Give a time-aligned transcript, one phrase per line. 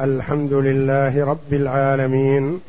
[0.00, 2.60] الحمد لله رب العالمين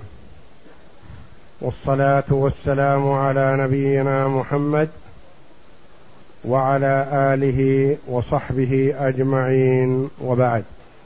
[1.61, 4.89] والصلاة والسلام على نبينا محمد
[6.46, 10.63] وعلى آله وصحبه أجمعين وبعد.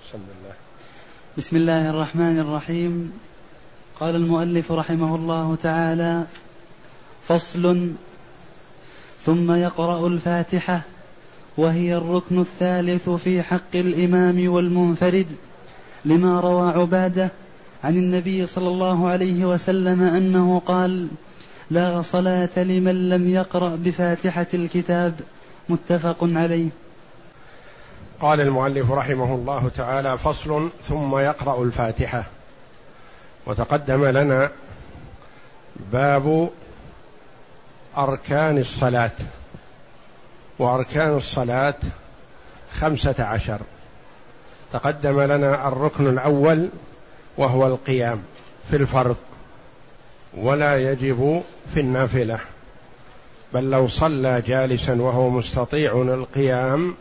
[0.07, 0.55] بسم الله
[1.37, 3.11] بسم الله الرحمن الرحيم.
[3.99, 6.23] قال المؤلف رحمه الله تعالى
[7.27, 7.91] فصل
[9.25, 10.81] ثم يقرأ الفاتحة
[11.57, 15.27] وهي الركن الثالث في حق الإمام والمنفرد.
[16.05, 17.29] لما روى عبادة
[17.83, 21.07] عن النبي صلى الله عليه وسلم أنه قال
[21.71, 25.19] لا صلاة لمن لم يقرأ بفاتحة الكتاب
[25.69, 26.69] متفق عليه.
[28.19, 32.23] قال المؤلف رحمه الله تعالى فصل ثم يقرأ الفاتحة
[33.45, 34.51] وتقدم لنا
[35.91, 36.49] باب
[37.97, 39.11] أركان الصلاة.
[40.59, 41.75] وأركان الصلاة
[42.73, 43.59] خمسة عشر.
[44.73, 46.69] تقدم لنا الركن الأول
[47.37, 48.23] وهو القيام
[48.69, 49.15] في الفرض
[50.37, 52.39] ولا يجب في النافلة.
[53.53, 56.95] بل لو صلى جالسا وهو مستطيع القيام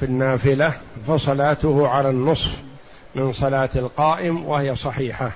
[0.00, 0.72] في النافلة
[1.08, 2.62] فصلاته على النصف
[3.14, 5.30] من صلاة القائم وهي صحيحة.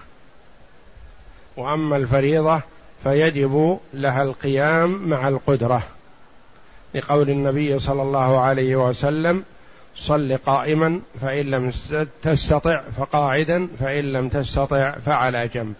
[1.56, 2.60] وأما الفريضة
[3.04, 5.82] فيجب لها القيام مع القدرة.
[6.94, 9.44] لقول النبي صلى الله عليه وسلم
[9.96, 11.72] صل قائما فإن لم
[12.22, 15.74] تستطع فقاعدا فإن لم تستطع فعلى جنب.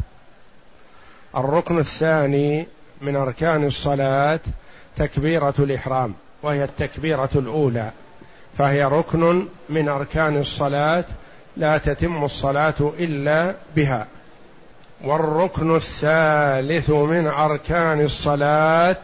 [1.37, 2.67] الركن الثاني
[3.01, 4.41] من أركان الصلاة
[4.97, 7.91] تكبيرة الإحرام وهي التكبيرة الأولى.
[8.59, 11.05] فهي ركن من أركان الصلاة
[11.57, 14.07] لا تتم الصلاة إلا بها.
[15.05, 18.97] والركن الثالث من أركان الصلاة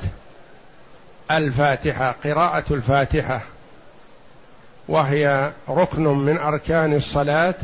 [1.31, 3.43] الفاتحة قراءة الفاتحة.
[4.89, 7.55] وهي ركن من أركان الصلاة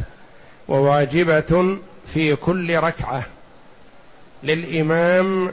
[0.68, 3.22] وواجبة في كل ركعة
[4.42, 5.52] للإمام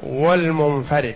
[0.00, 1.14] والمنفرد.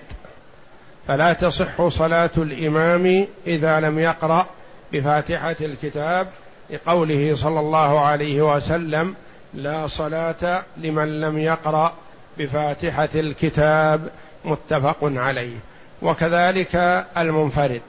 [1.08, 4.46] فلا تصح صلاة الإمام إذا لم يقرأ
[4.92, 6.28] بفاتحة الكتاب
[6.70, 9.14] لقوله صلى الله عليه وسلم
[9.54, 11.92] لا صلاة لمن لم يقرأ
[12.38, 14.08] بفاتحة الكتاب.
[14.44, 15.56] متفق عليه.
[16.02, 17.82] وكذلك المنفرد.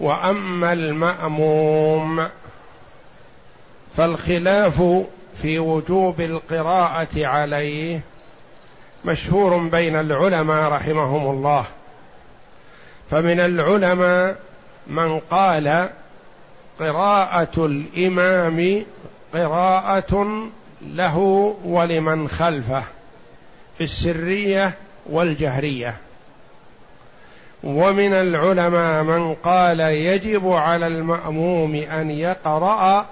[0.00, 2.28] وأما المأموم
[3.96, 5.04] فالخلاف
[5.42, 8.00] في وجوب القراءة عليه
[9.04, 11.64] مشهور بين العلماء رحمهم الله.
[13.10, 14.36] فمن العلماء
[14.86, 15.88] من قال
[16.80, 18.82] قراءة الإمام
[19.34, 20.46] قراءة
[20.82, 21.18] له
[21.64, 22.84] ولمن خلفه
[23.78, 24.74] في السرية
[25.06, 25.96] والجهرية.
[27.66, 33.06] ومن العلماء من قال يجب على المأموم أن يقرأ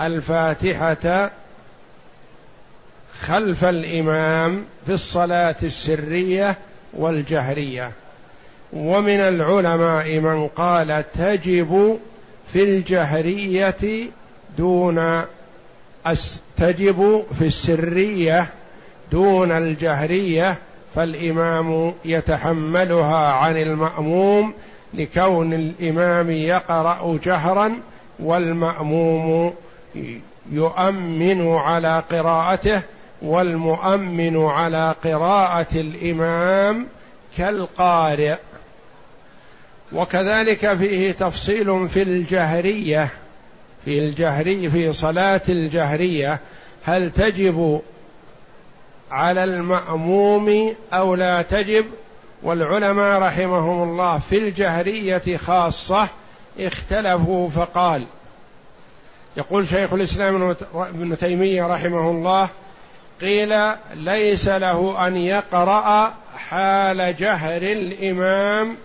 [0.00, 1.30] الفاتحة
[3.20, 6.56] خلف الإمام في الصلاة السرية
[6.94, 7.90] والجهرية.
[8.72, 11.98] ومن العلماء من قال تجب
[12.52, 14.08] في الجهرية
[14.58, 15.24] دون
[16.56, 18.46] تجب في السرية
[19.12, 20.56] دون الجهرية
[20.96, 24.54] فالإمام يتحملها عن المأموم
[24.94, 27.72] لكون الإمام يقرأ جهرا
[28.18, 29.54] والمأموم
[30.52, 32.82] يؤمن على قراءته
[33.22, 36.86] والمؤمن على قراءة الإمام
[37.36, 38.36] كالقارئ.
[39.92, 43.08] وكذلك فيه تفصيل في الجهرية
[43.84, 46.40] في الجهري في صلاة الجهرية
[46.84, 47.80] هل تجب
[49.10, 51.86] على المأموم أو لا تجب.
[52.42, 56.08] والعلماء رحمهم الله في الجهرية خاصة
[56.60, 58.04] اختلفوا فقال
[59.36, 62.48] يقول شيخ الإسلام ابن تيمية رحمه الله
[63.20, 63.54] قيل
[63.94, 68.76] ليس له أن يقرأ حال جهر الإمام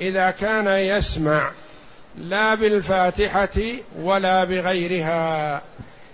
[0.00, 1.50] إذا كان يسمع
[2.18, 3.60] لا بالفاتحة
[4.02, 5.62] ولا بغيرها.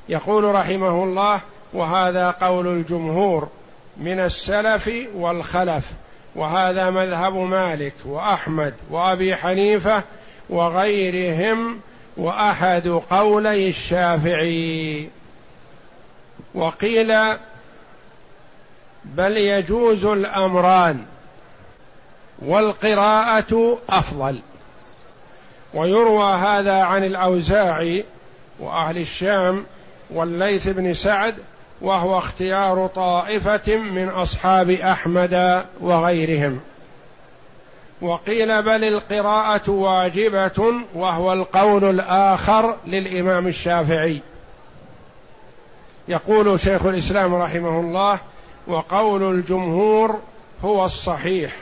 [0.08, 1.40] يقول رحمه الله
[1.72, 3.48] وهذا قول الجمهور
[3.96, 5.84] من السلف والخلف.
[6.36, 10.02] وهذا مذهب مالك وأحمد وأبي حنيفة
[10.50, 11.80] وغيرهم
[12.16, 15.08] وأحد قولي الشافعي.
[16.54, 17.14] وقيل
[19.04, 21.04] بل يجوز الأمران
[22.38, 24.40] والقراءة أفضل.
[25.74, 28.04] ويروى هذا عن الأوزاعي
[28.60, 29.66] وأهل الشام
[30.10, 31.34] والليث بن سعد
[31.80, 36.60] وهو اختيار طائفة من أصحاب أحمد وغيرهم.
[38.00, 44.20] وقيل بل القراءة واجبة وهو القول الآخر للإمام الشافعي.
[46.08, 48.18] يقول شيخ الإسلام رحمه الله
[48.66, 50.20] وقول الجمهور
[50.64, 51.52] هو الصحيح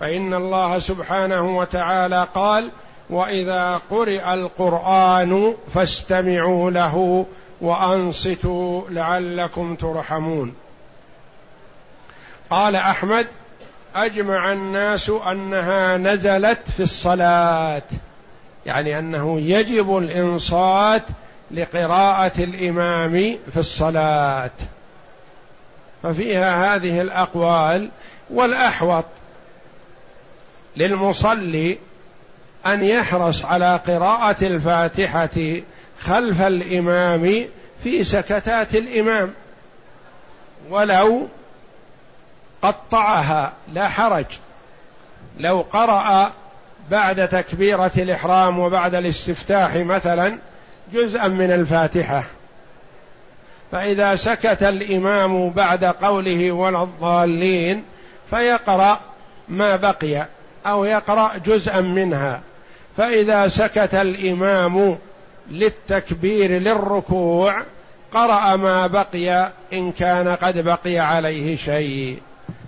[0.00, 2.70] فإن الله سبحانه وتعالى قال
[3.10, 7.26] وإذا قرئ القرآن فاستمعوا له
[7.60, 10.54] وأنصتوا لعلكم ترحمون.
[12.50, 13.26] قال أحمد
[13.94, 17.82] أجمع الناس أنها نزلت في الصلاة
[18.66, 21.02] يعني أنه يجب الإنصات
[21.50, 24.50] لقراءة الإمام في الصلاة.
[26.02, 27.90] ففيها هذه الأقوال
[28.30, 29.04] والأحوط
[30.76, 31.78] للمصلي
[32.66, 35.60] أن يحرص على قراءة الفاتحة
[36.00, 37.44] خلف الإمام
[37.84, 39.32] في سكتات الإمام.
[40.70, 41.28] ولو
[42.62, 44.26] قطعها لا حرج.
[45.38, 46.32] لو قرأ
[46.90, 50.38] بعد تكبيرة الإحرام وبعد الاستفتاح مثلا
[50.92, 52.24] جزءا من الفاتحة.
[53.72, 57.84] فإذا سكت الإمام بعد قوله ولا الضالين
[58.30, 59.00] فيقرأ
[59.48, 60.26] ما بقي
[60.66, 62.40] أو يقرأ جزءا منها.
[62.96, 64.98] فإذا سكت الإمام
[65.50, 67.62] للتكبير للركوع
[68.12, 72.18] قرأ ما بقي إن كان قد بقي عليه شيء.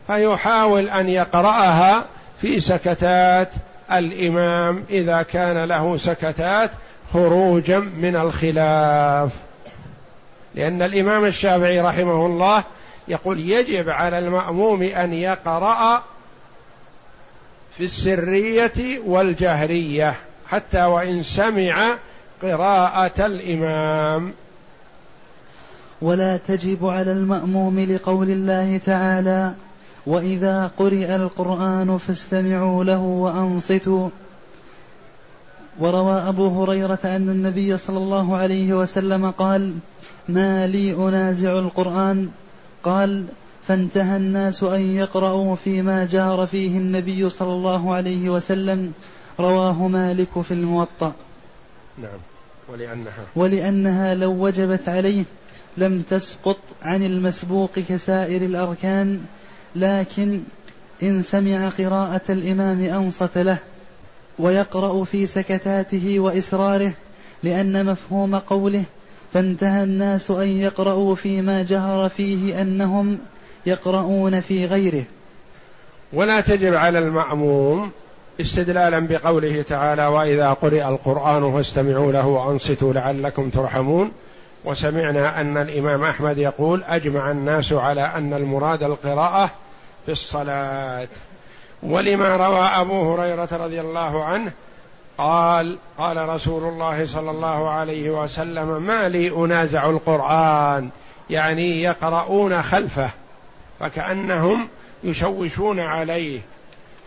[0.07, 2.05] فيحاول أن يقرأها
[2.41, 3.49] في سكتات
[3.93, 6.71] الإمام إذا كان له سكتات
[7.13, 9.31] خروجا من الخلاف.
[10.55, 12.65] لأن الإمام الشافعي رحمه الله
[13.09, 16.03] يقول يجب على المأموم أن يقرأ
[17.77, 20.15] في السرية والجهرية
[20.49, 21.97] حتى وإن سمع
[22.43, 24.33] قراءة الإمام.
[26.03, 29.55] ولا تجب على المأموم لقول الله تعالى
[30.07, 34.09] وإذا قرئ القرآن فاستمعوا له وأنصتوا.
[35.81, 39.75] وروى أبو هريرة أن النبي صلى الله عليه وسلم قال
[40.29, 42.29] ما لي أنازع القرآن.
[42.85, 43.25] قال
[43.69, 48.93] فانتهى الناس أن يقرأوا فيما جار فيه النبي صلى الله عليه وسلم.
[49.41, 51.13] رواه مالك في الموطأ.
[51.99, 52.30] نعم.
[52.71, 55.25] ولأنها ولأنها لو وجبت عليه
[55.77, 59.21] لم تسقط عن المسبوق كسائر الأركان
[59.77, 60.41] لكن
[61.03, 63.59] إن سمع قراءة الإمام أنصت له
[64.39, 66.93] ويقرأ في سكتاته وإسراره
[67.43, 68.85] لأن مفهوم قوله
[69.33, 73.19] فانتهى الناس أن يقرأوا فيما جهر فيه أنهم
[73.67, 75.05] يقرؤون في غيره.
[76.13, 77.91] ولا تجب على المأموم
[78.41, 84.13] استدلالا بقوله تعالى وإذا قرئ القرآن فاستمعوا له وأنصتوا لعلكم ترحمون
[84.65, 89.51] وسمعنا أن الإمام أحمد يقول أجمع الناس على أن المراد القراءة
[90.07, 91.09] في الصلاة
[91.83, 94.53] ولما روى أبو هريرة رضي الله عنه
[95.19, 100.91] قال قال رسول الله صلى الله عليه وسلم ما لي أنازع القرآن
[101.31, 103.11] يعني يقرؤون خلفه
[103.81, 104.69] فكأنهم
[105.05, 106.41] يشوشون عليه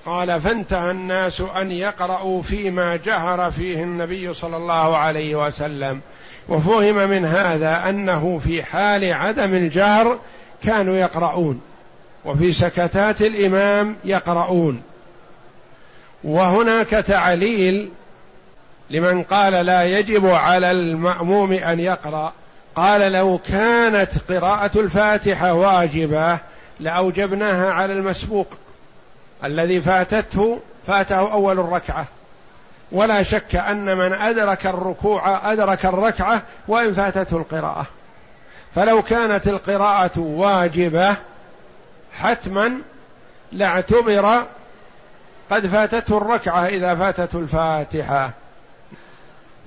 [0.05, 6.01] قال فانتهى الناس أن يقرأوا فيما جهر فيه النبي صلى الله عليه وسلم.
[6.49, 10.19] وفهم من هذا أنه في حال عدم الجهر
[10.63, 11.61] كانوا يقرؤون
[12.25, 14.81] وفي سكتات الإمام يقرؤون.
[16.23, 17.89] وهناك تعليل
[18.89, 22.33] لمن قال لا يجب على المأموم أن يقرأ.
[22.75, 26.37] قال لو كانت قراءة الفاتحة واجبة
[26.79, 28.47] لأوجبناها على المسبوق.
[29.43, 32.07] الذي فاتته فاته أول الركعة.
[32.91, 37.85] ولا شك أن من أدرك الركوع أدرك الركعة وإن فاتته القراءة.
[38.75, 41.15] فلو كانت القراءة واجبة
[42.13, 42.73] حتما
[43.51, 44.45] لاعتبر
[45.51, 48.31] قد فاتته الركعة إذا فاتته الفاتحة.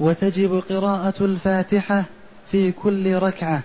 [0.00, 2.04] وتجب قراءة الفاتحة
[2.52, 3.61] في كل ركعة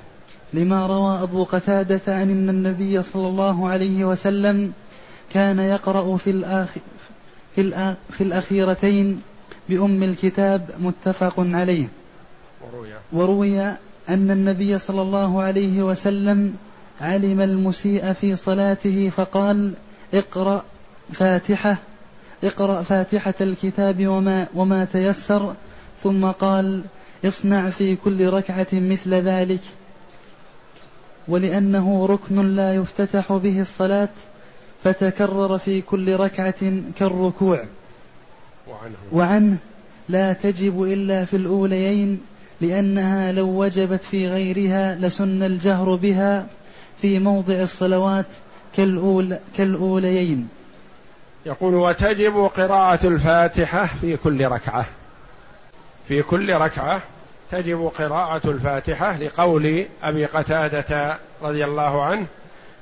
[0.54, 4.74] لما روى أبو قتادة عن النبي صلى الله عليه وسلم
[5.34, 6.70] كان يقرأ في الآخ
[7.56, 9.22] في, في الأخيرتين
[9.70, 11.88] بأم الكتاب متفق عليه.
[12.62, 13.62] وروي, وروي
[14.10, 16.56] أن النبي صلى الله عليه وسلم
[17.02, 19.74] علم المسيء في صلاته فقال
[20.14, 20.64] اقرأ
[21.14, 21.78] فاتحة
[22.44, 25.54] اقرأ فاتحة الكتاب وما, وما تيسر.
[26.04, 26.82] ثم قال
[27.26, 29.62] اصنع في كل ركعة مثل ذلك.
[31.28, 34.10] ولأنه ركن لا يفتتح به الصلاة
[34.84, 37.64] فتكرر في كل ركعة كالركوع.
[38.68, 39.58] وعنه, وعنه
[40.10, 42.22] لا تجب إلا في الأوليين
[42.62, 46.48] لأنها لو وجبت في غيرها لسن الجهر بها
[47.02, 48.26] في موضع الصلوات
[48.76, 50.48] كالأول كالأوليين.
[51.46, 54.86] يقول وتجب قراءة الفاتحة في كل ركعة.
[56.08, 57.02] في كل ركعة
[57.52, 62.26] تجب قراءة الفاتحة لقول أبي قتادة رضي الله عنه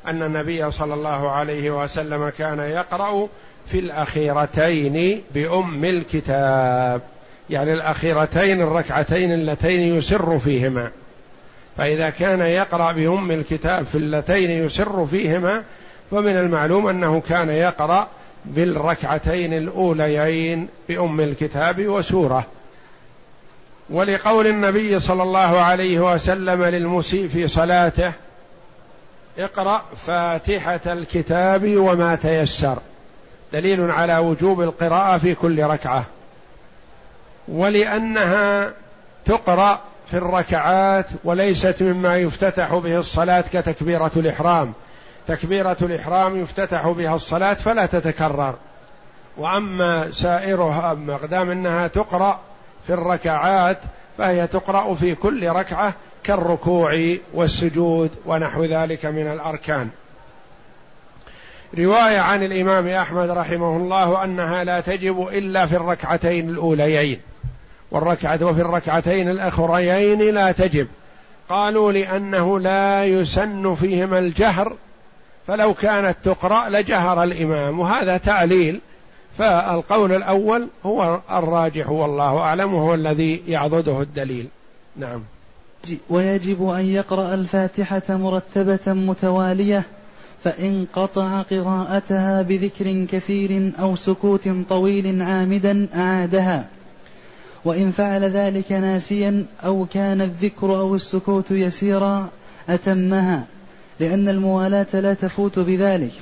[0.10, 3.28] أن النبي صلى الله عليه وسلم كان يقرأ
[3.68, 7.02] في الأخيرتين بأم الكتاب.
[7.50, 10.92] يعني الأخيرتين الركعتين اللتين يسر فيهما.
[11.78, 15.64] فإذا كان يقرأ بأم الكتاب في اللتين يسر فيهما
[16.12, 18.08] فمن المعلوم أنه كان يقرأ
[18.46, 22.46] بالركعتين الأوليين بأم الكتاب وسورة.
[23.90, 28.12] ولقول النبي صلى الله عليه وسلم للمسيء في صلاته
[29.40, 32.78] اقرأ فاتحة الكتاب وما تيسر.
[33.54, 36.06] دليل على وجوب القراءة في كل ركعة.
[37.48, 38.74] ولأنها
[39.26, 39.80] تقرأ
[40.12, 44.74] في الركعات وليست مما يفتتح به الصلاة كتكبيرة الإحرام.
[45.28, 48.56] تكبيرة الإحرام يفتتح بها الصلاة فلا تتكرر.
[49.38, 52.40] وأما سائرها ما دام أنها تقرأ
[52.88, 53.78] في الركعات
[54.18, 55.94] فهي تقرأ في كل ركعة
[56.24, 59.90] كالركوع والسجود ونحو ذلك من الأركان.
[61.78, 67.20] رواية عن الإمام أحمد رحمه الله أنها لا تجب إلا في الركعتين الأوليين.
[67.92, 70.88] والركعة وفي الركعتين الأخريين لا تجب.
[71.50, 74.76] قالوا لأنه لا يسن فيهما الجهر
[75.48, 77.80] فلو كانت تقرأ لجهر الإمام.
[77.80, 78.82] وهذا تعليل
[79.38, 84.48] فالقول الأول هو الراجح والله أعلم وهو الذي يعضده الدليل.
[84.96, 85.24] نعم.
[86.10, 89.84] ويجب أن يقرأ الفاتحة مرتبة متوالية
[90.44, 96.68] فإن قطع قراءتها بذكر كثير أو سكوت طويل عامدا أعادها.
[97.66, 102.30] وإن فعل ذلك ناسيا أو كان الذكر أو السكوت يسيرا
[102.70, 103.44] أتمها
[104.00, 106.14] لأن الموالاة لا تفوت بذلك.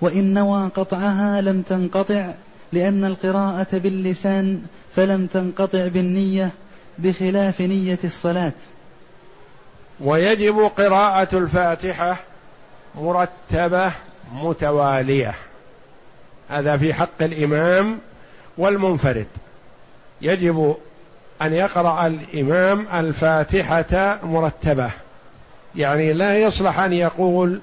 [0.00, 2.30] وإن نوى قطعها لم تنقطع
[2.72, 4.62] لأن القراءة باللسان
[4.96, 6.50] فلم تنقطع بالنية
[6.98, 8.52] بخلاف نية الصلاة.
[10.00, 12.16] ويجب قراءة الفاتحة
[12.94, 13.92] مرتبة
[14.32, 15.34] متوالية.
[16.48, 17.98] هذا في حق الإمام
[18.58, 19.26] والمنفرد.
[20.20, 20.76] يجب
[21.42, 24.90] أن يقرأ الإمام الفاتحة مرتبة.
[25.76, 27.60] يعني لا يصلح أن يقول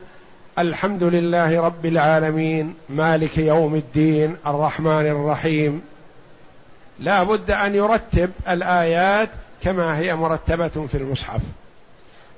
[0.59, 5.81] الحمد لله رب العالمين مالك يوم الدين الرحمن الرحيم
[6.99, 9.29] لا بد أن يرتب الآيات
[9.61, 11.41] كما هي مرتبة في المصحف.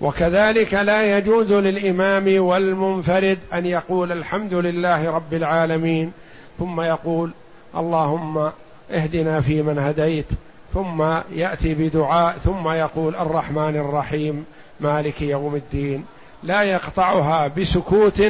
[0.01, 6.12] وكذلك لا يجوز للإمام والمنفرد أن يقول الحمد لله رب العالمين
[6.60, 7.32] ثم يقول
[7.75, 8.51] اللهم
[8.92, 10.25] اهدنا فيمن هديت
[10.74, 11.01] ثم
[11.36, 14.46] يأتي بدعاء ثم يقول الرحمن الرحيم
[14.80, 16.06] مالك يوم الدين.
[16.44, 18.24] لا يقطعها بسكوت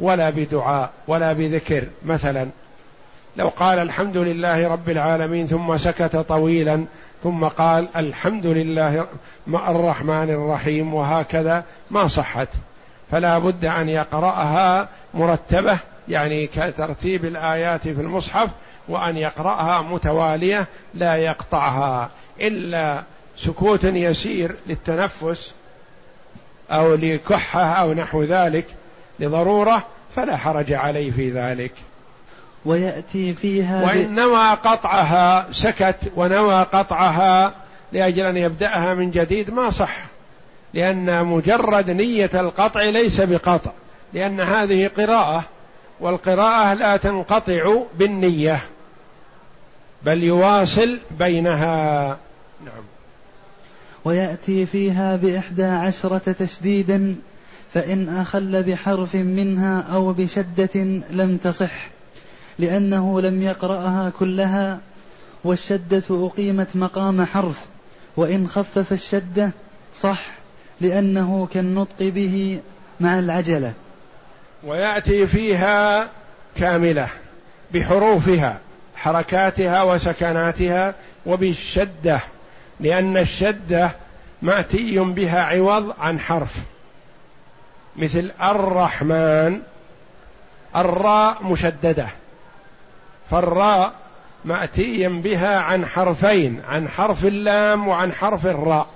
[0.00, 2.48] ولا بدعاء ولا بذكر مثلا.
[3.36, 6.84] لو قال الحمد لله رب العالمين ثم سكت طويلا
[7.22, 9.06] ثم قال الحمد لله
[9.48, 12.48] الرحمن الرحيم وهكذا ما صحت.
[13.10, 18.50] فلا بد أن يقرأها مرتبة يعني كترتيب الآيات في المصحف
[18.88, 22.10] وأن يقرأها متوالية لا يقطعها.
[22.40, 23.02] إلا
[23.38, 25.52] سكوت يسير للتنفس
[26.70, 28.66] أو لكحة أو نحو ذلك
[29.20, 31.72] لضرورة فلا حرج عليه في ذلك.
[32.64, 37.54] ويأتي فيها وإن نوى قطعها سكت ونوى قطعها
[37.92, 40.06] لأجل أن يبدأها من جديد ما صح
[40.74, 43.70] لأن مجرد نية القطع ليس بقطع
[44.12, 45.44] لأن هذه قراءة
[46.00, 48.62] والقراءة لا تنقطع بالنية
[50.02, 52.06] بل يواصل بينها.
[52.64, 52.84] نعم.
[54.04, 57.16] ويأتي فيها بإحدى عشرة تشديدا
[57.74, 61.88] فإن أخل بحرف منها أو بشدة لم تصح.
[62.60, 64.78] لأنه لم يقرأها كلها
[65.44, 67.60] والشدة أقيمت مقام حرف
[68.16, 69.50] وإن خفف الشدة
[69.94, 70.26] صح
[70.80, 72.60] لأنه كالنطق به
[73.00, 73.72] مع العجلة.
[74.64, 76.08] ويأتي فيها
[76.56, 77.08] كاملة
[77.74, 78.58] بحروفها
[78.96, 80.94] حركاتها وسكناتها
[81.26, 82.20] وبالشدة
[82.80, 83.90] لأن الشدة
[84.42, 86.56] مأتي بها عوض عن حرف.
[87.96, 89.60] مثل الرحمن
[90.76, 92.08] الراء مشددة.
[93.30, 93.92] فالراء
[94.44, 98.90] مأتيا بها عن حرفين عن حرف اللام وعن حرف الراء.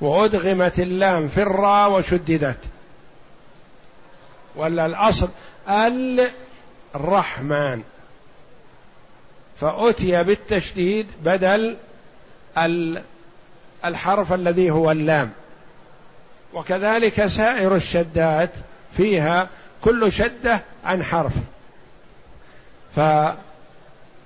[0.00, 2.58] وأدغمت اللام في الراء وشددت.
[4.56, 5.28] ولا الأصل
[6.94, 7.82] الرحمن.
[9.60, 11.76] فأتي بالتشديد بدل
[13.84, 15.30] الحرف الذي هو اللام.
[16.54, 18.50] وكذلك سائر الشدات
[18.96, 19.48] فيها
[19.82, 21.32] كل شدة عن حرف.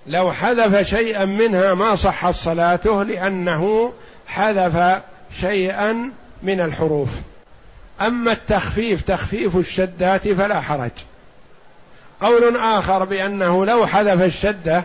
[0.06, 3.92] لو حذف شيئا منها ما صحت صلاته لأنه
[4.26, 5.02] حذف
[5.40, 6.10] شيئا
[6.42, 7.08] من الحروف.
[8.00, 10.90] أما التخفيف تخفيف الشدات فلا حرج.
[12.22, 14.84] قول آخر بأنه لو حذف الشدة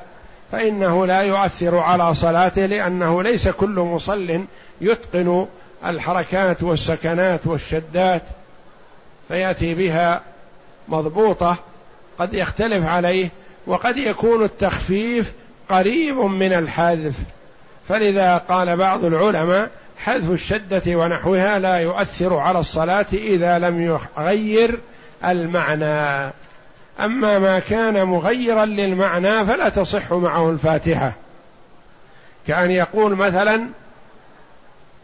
[0.51, 4.45] فإنه لا يؤثر على صلاته لأنه ليس كل مصل
[4.81, 5.47] يتقن
[5.85, 8.21] الحركات والسكنات والشدات
[9.27, 10.21] فيأتي بها
[10.87, 11.55] مضبوطة
[12.19, 13.29] قد يختلف عليه
[13.71, 15.33] وقد يكون التخفيف
[15.69, 17.15] قريب من الحذف.
[17.89, 24.79] فلذا قال بعض العلماء حذف الشدة ونحوها لا يؤثر على الصلاة إذا لم يغير
[25.25, 26.33] المعنى.
[26.99, 31.13] أما ما كان مغيرا للمعنى فلا تصح معه الفاتحة.
[32.47, 33.67] كأن يقول مثلا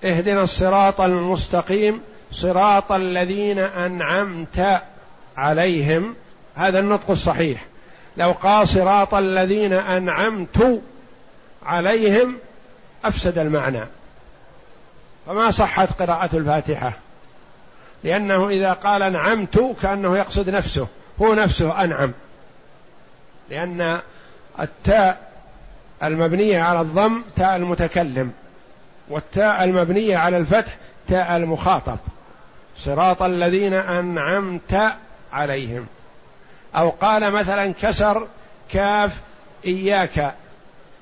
[0.03, 4.81] اهدنا الصراط المستقيم صراط الذين أنعمت
[5.37, 6.15] عليهم.
[6.55, 7.65] هذا النطق الصحيح.
[8.17, 10.81] لو قال صراط الذين أنعمت
[11.65, 12.37] عليهم
[13.05, 13.83] أفسد المعنى.
[15.27, 16.93] فما صحت قراءة الفاتحة؟
[18.03, 20.87] لأنه إذا قال أنعمت كأنه يقصد نفسه.
[21.21, 22.11] هو نفسه أنعم.
[23.49, 24.01] لأن
[24.59, 25.31] التاء
[26.03, 28.31] المبنية على الضم تاء المتكلم
[29.09, 31.97] والتاء المبنية على الفتح تاء المخاطب.
[32.77, 34.93] صراط الذين أنعمت
[35.33, 35.87] عليهم.
[36.75, 38.27] أو قال مثلا كسر
[38.71, 39.21] كاف
[39.65, 40.35] إياك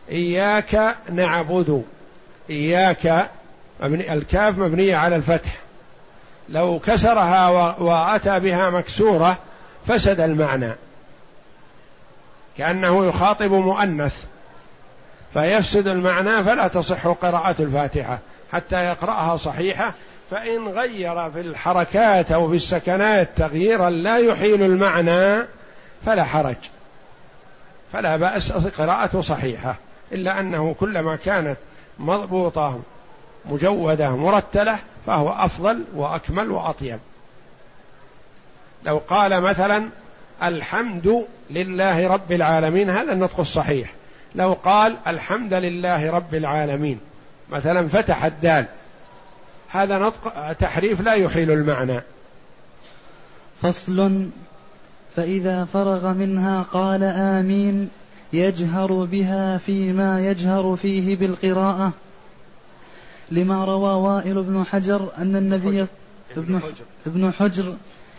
[0.10, 1.84] إياك نعبد
[2.50, 3.30] إياك
[3.80, 5.52] مبني الكاف مبنية على الفتح.
[6.50, 9.38] لو كسرها وأتى بها مكسورة
[9.88, 10.72] فسد المعنى.
[12.58, 14.26] كأنه يخاطب مؤنث
[15.34, 18.20] فيفسد المعنى فلا تصح قراءة الفاتحة
[18.52, 19.94] حتى يقرأها صحيحة
[20.32, 25.46] فإن غير في الحركات أو في السكنات تغييرا لا يحيل المعنى
[26.06, 26.56] فلا حرج.
[27.94, 29.76] فلا بأس قراءة صحيحة
[30.12, 31.58] إلا أنه كلما كانت
[32.00, 32.80] مضبوطة
[33.46, 37.00] مجودة مرتلة فهو أفضل وأكمل وأطيب.
[38.84, 39.90] لو قال مثلا
[40.44, 43.94] الحمد لله رب العالمين هذا النطق الصحيح.
[44.36, 47.00] لو قال الحمد لله رب العالمين
[47.50, 48.66] مثلا فتح الدال
[49.68, 52.02] هذا نطق تحريف لا يحيل المعنى.
[53.62, 54.28] فصل.
[55.16, 57.90] فإذا فرغ منها قال آمين
[58.34, 61.92] يجهر بها فيما يجهر فيه بالقراءة.
[63.32, 65.86] لما روى وائل بن حجر أن النبي
[66.38, 67.74] ابن حجر, ابن حجر.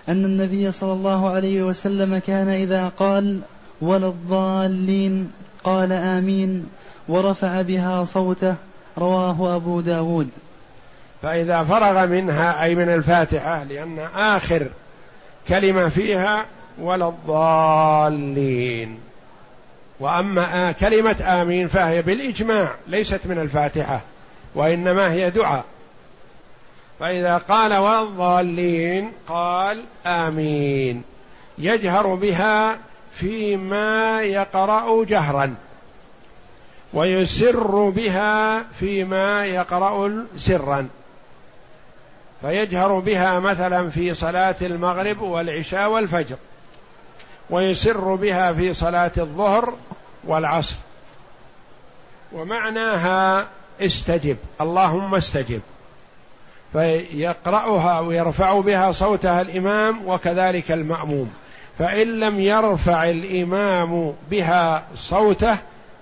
[0.09, 3.41] أن النبي صلى الله عليه وسلم كان إذا قال
[3.81, 5.31] ولا الضالين
[5.65, 6.67] قال آمين
[7.09, 8.55] ورفع بها صوته
[8.99, 10.29] رواه أبو داود.
[11.23, 14.67] فإذا فرغ منها أي من الفاتحة لأن آخر
[15.49, 16.45] كلمة فيها
[16.81, 18.99] ولا الضالين.
[20.01, 24.01] وأما كلمة آمين فهي بالإجماع ليست من الفاتحة
[24.55, 25.65] وإنما هي دعاء.
[27.01, 31.03] فإذا قال والضالين قال آمين.
[31.59, 32.79] يجهر بها
[33.13, 35.55] فيما يقرأ جهرا
[36.95, 40.89] ويسر بها فيما يقرأ سرا.
[42.41, 46.37] فيجهر بها مثلا في صلاة المغرب والعشاء والفجر
[47.51, 49.75] ويسر بها في صلاة الظهر
[50.25, 50.77] والعصر.
[52.33, 53.47] ومعناها
[53.81, 55.61] استجب اللهم استجب.
[56.73, 61.33] فيقرأها ويرفع بها صوتها الإمام وكذلك المأموم.
[61.79, 65.59] فإن لم يرفع الإمام بها صوته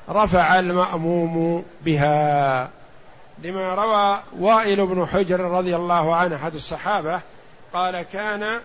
[0.08, 2.68] رفع المأموم بها.
[3.44, 7.20] لما روى وائل بن حجر رضي الله عنه أحد الصحابة
[7.72, 8.60] قال كان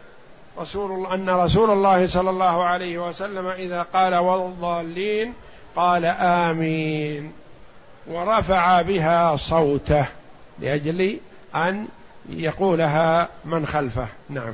[0.59, 5.33] رسول أن رسول الله صلى الله عليه وسلم إذا قال والضالين
[5.75, 7.31] قال آمين.
[8.07, 10.05] ورفع بها صوته
[10.59, 11.17] لأجل
[11.55, 11.87] أن
[12.29, 14.07] يقولها من خلفه.
[14.29, 14.53] نعم.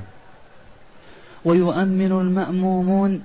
[1.46, 3.24] ويؤمن المأمومون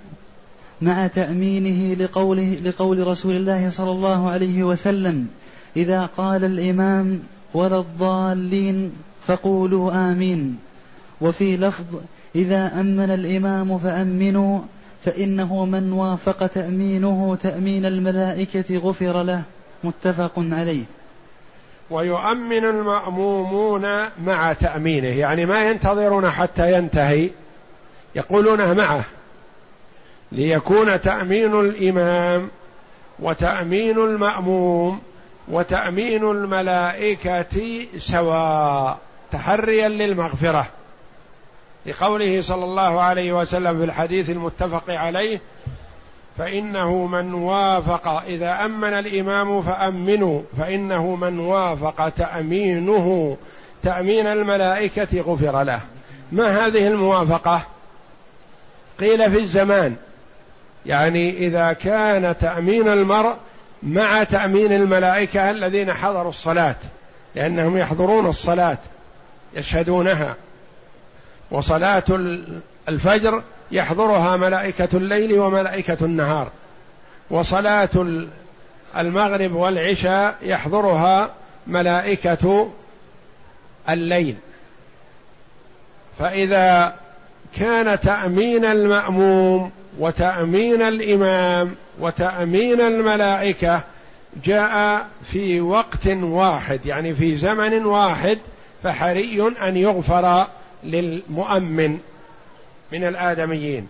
[0.83, 5.29] مع تأمينه لقوله لقول رسول الله صلى الله عليه وسلم
[5.77, 7.23] إذا قال الإمام
[7.55, 8.93] ولا الضالين
[9.27, 10.59] فقولوا آمين.
[11.21, 11.85] وفي لفظ
[12.35, 14.61] إذا أمن الإمام فأمنوا
[15.05, 19.43] فإنه من وافق تأمينه تأمين الملائكة غفر له.
[19.85, 20.85] متفق عليه.
[21.91, 27.31] ويؤمن المأمومون مع تأمينه يعني ما ينتظرون حتى ينتهي
[28.15, 29.05] يقولون معه.
[30.33, 32.49] ليكون تأمين الإمام
[33.19, 35.01] وتأمين المأموم
[35.49, 38.99] وتأمين الملائكة سواء
[39.33, 40.67] تحريا للمغفرة.
[41.87, 45.41] لقوله صلى الله عليه وسلم في الحديث المتفق عليه
[46.39, 53.37] فإنه من وافق إذا أمن الإمام فأمنوا فإنه من وافق تأمينه
[53.83, 55.81] تأمين الملائكة غفر له.
[56.33, 57.63] ما هذه الموافقة؟
[59.01, 59.97] قيل في الزمان
[60.87, 63.37] يعني إذا كان تأمين المرء
[63.83, 66.77] مع تأمين الملائكة الذين حضروا الصلاة
[67.35, 68.79] لأنهم يحضرون الصلاة
[69.55, 70.35] يشهدونها.
[71.51, 72.05] وصلاة
[72.89, 76.51] الفجر يحضرها ملائكة الليل وملائكة النهار.
[77.31, 78.21] وصلاة
[78.97, 81.31] المغرب والعشاء يحضرها
[81.67, 82.71] ملائكة
[83.89, 84.37] الليل.
[86.19, 86.95] فإذا
[87.57, 93.81] كان تأمين المأموم وتأمين الإمام وتأمين الملائكة
[94.45, 98.39] جاء في وقت واحد يعني في زمن واحد
[98.83, 100.47] فحري أن يغفر
[100.85, 101.99] للمؤمن
[102.93, 103.89] من الآدميين.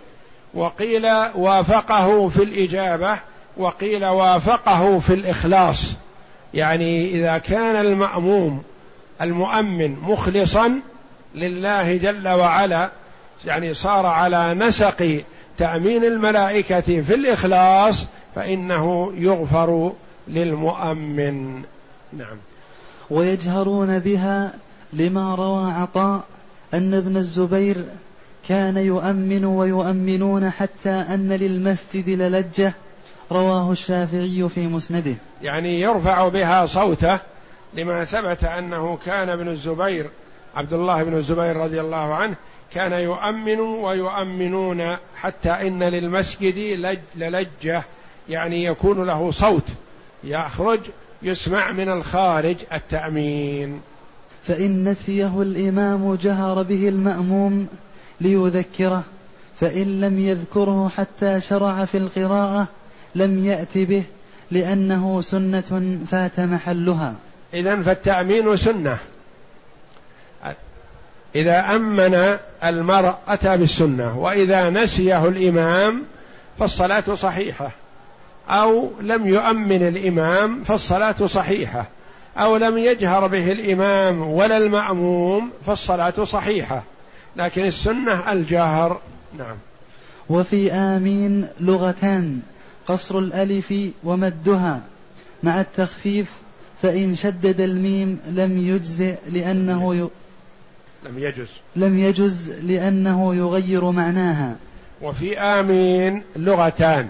[0.54, 3.16] وقيل وافقه في الإجابة
[3.56, 5.96] وقيل وافقه في الإخلاص.
[6.54, 8.62] يعني إذا كان المأموم
[9.22, 10.80] المؤمن مخلصا
[11.34, 12.90] لله جل وعلا
[13.44, 15.22] يعني صار على نسق
[15.60, 19.92] تأمين الملائكة في الإخلاص فإنه يغفر
[20.28, 21.62] للمؤمن.
[22.12, 22.36] نعم.
[23.10, 24.52] ويجهرون بها
[24.92, 26.24] لما روى عطاء
[26.74, 27.84] أن ابن الزبير
[28.48, 32.72] كان يؤمن ويؤمنون حتى أن للمسجد للجة
[33.32, 35.14] رواه الشافعي في مسنده.
[35.42, 37.18] يعني يرفع بها صوته
[37.74, 40.06] لما ثبت أنه كان ابن الزبير
[40.54, 42.34] عبد الله بن الزبير رضي الله عنه
[42.72, 46.58] كان يؤمن ويؤمنون حتى إن للمسجد
[47.16, 47.82] للجة
[48.28, 49.64] يعني يكون له صوت
[50.24, 50.80] يخرج
[51.22, 53.80] يسمع من الخارج التأمين.
[54.44, 57.66] فإن نسيه الإمام جهر به المأموم
[58.20, 59.02] ليذكره
[59.60, 62.66] فإن لم يذكره حتى شرع في القراءة
[63.14, 64.02] لم يأت به
[64.50, 67.14] لأنه سنة فات محلها.
[67.54, 68.98] إذا فالتأمين سنة.
[71.34, 76.02] إذا أمن المرء أتى بالسنة وإذا نسيه الإمام
[76.58, 77.70] فالصلاة صحيحة.
[78.48, 81.84] أو لم يؤمن الإمام فالصلاة صحيحة.
[82.36, 86.82] أو لم يجهر به الإمام ولا المأموم فالصلاة صحيحة.
[87.36, 89.00] لكن السنة الجهر
[89.38, 89.56] نعم.
[90.28, 92.40] وفي آمين لغتان
[92.86, 94.80] قصر الألف ومدها.
[95.42, 96.32] مع التخفيف
[96.82, 100.10] فإن شدد الميم لم يجزئ لأنه.
[101.04, 101.48] لم يجز.
[101.76, 104.56] لم يجز لأنه يغير معناها.
[105.02, 107.08] وفي آمين لغتان.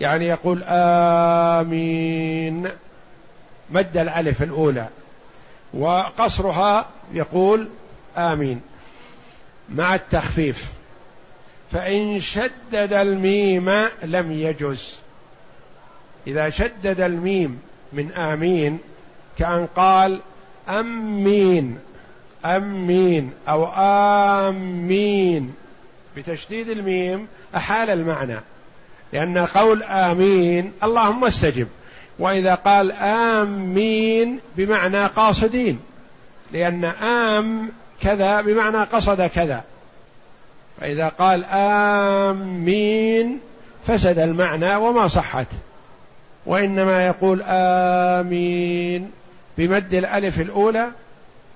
[0.00, 2.68] يعني يقول آمين.
[3.70, 4.88] مد الألف الأولى.
[5.74, 7.68] وقصرها يقول
[8.16, 8.60] آمين.
[9.74, 10.72] مع التخفيف.
[11.72, 13.70] فإن شدد الميم
[14.02, 14.94] لم يجز.
[16.26, 17.60] إذا شدد الميم
[17.92, 18.78] من آمين
[19.38, 20.20] كأن قال
[20.68, 21.78] أمين.
[22.44, 25.54] أمين أو آمين.
[26.16, 27.26] بتشديد الميم
[27.56, 28.40] أحال المعنى.
[29.12, 31.68] لأن قول آمين اللهم استجب.
[32.18, 35.80] وإذا قال آمين بمعنى قاصدين.
[36.52, 39.64] لأن آم كذا بمعنى قصد كذا.
[40.80, 41.44] فإذا قال
[42.30, 43.38] آمين
[43.86, 45.46] فسد المعنى وما صحت.
[46.46, 49.10] وإنما يقول آمين
[49.58, 50.88] بمد الألف الأولى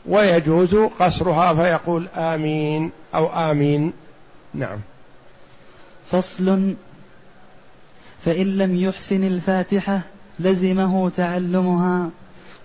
[0.08, 3.92] ويجوز قصرها فيقول آمين أو آمين.
[4.54, 4.78] نعم.
[6.10, 6.74] فصل.
[8.24, 10.00] فإن لم يحسن الفاتحة
[10.40, 12.10] لزمه تعلمها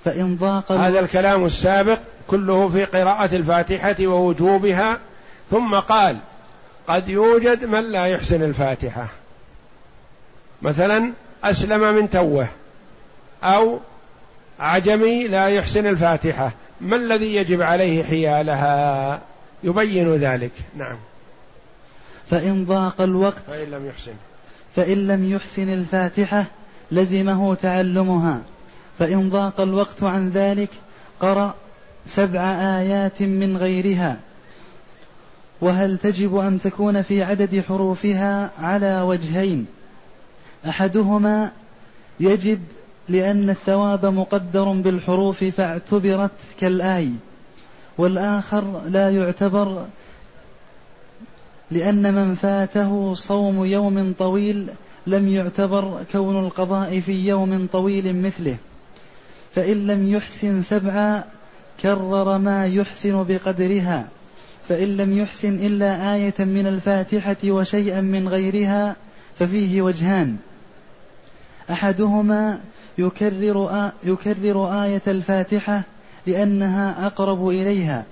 [0.06, 5.00] فإن ضاق هذا الكلام السابق كله في قراءة الفاتحة ووجوبها
[5.52, 6.18] ثم قال
[6.88, 9.08] قد يوجد من لا يحسن الفاتحة.
[10.62, 11.12] مثلا
[11.44, 12.48] أسلم من توه
[13.44, 13.80] أو
[14.60, 16.52] عجمي لا يحسن الفاتحة.
[16.84, 19.22] ما الذي يجب عليه حيالها؟
[19.64, 20.52] يبين ذلك.
[20.78, 20.98] نعم.
[22.30, 24.14] فإن ضاق الوقت فإن لم يحسن.
[24.76, 26.46] فإن لم يحسن الفاتحة
[26.92, 28.42] لزمه تعلمها.
[29.00, 30.70] فإن ضاق الوقت عن ذلك
[31.20, 31.56] قرأ
[32.06, 32.42] سبع
[32.80, 34.18] آيات من غيرها.
[35.62, 39.66] وهل تجب أن تكون في عدد حروفها على وجهين؟
[40.68, 41.52] أحدهما
[42.20, 42.62] يجب
[43.10, 47.10] لأن الثواب مقدر بالحروف فاعتبرت كالآي
[47.98, 49.86] والآخر لا يعتبر
[51.72, 54.68] لأن من فاته صوم يوم طويل
[55.08, 58.58] لم يعتبر كون القضاء في يوم طويل مثله
[59.56, 61.24] فإن لم يحسن سبعا
[61.82, 64.08] كرر ما يحسن بقدرها
[64.70, 68.96] فإن لم يحسن إلا آية من الفاتحة وشيئا من غيرها
[69.40, 70.38] ففيه وجهان.
[71.72, 72.60] أحدهما
[72.98, 75.82] يكرر, يكرر آية الفاتحة
[76.28, 78.04] لأنها أقرب إليها.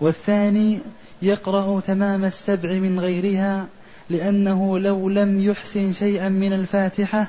[0.00, 0.78] والثاني
[1.22, 3.66] يقرأ تمام السبع من غيرها
[4.10, 7.26] لأنه لو لم يحسن شيئا من الفاتحة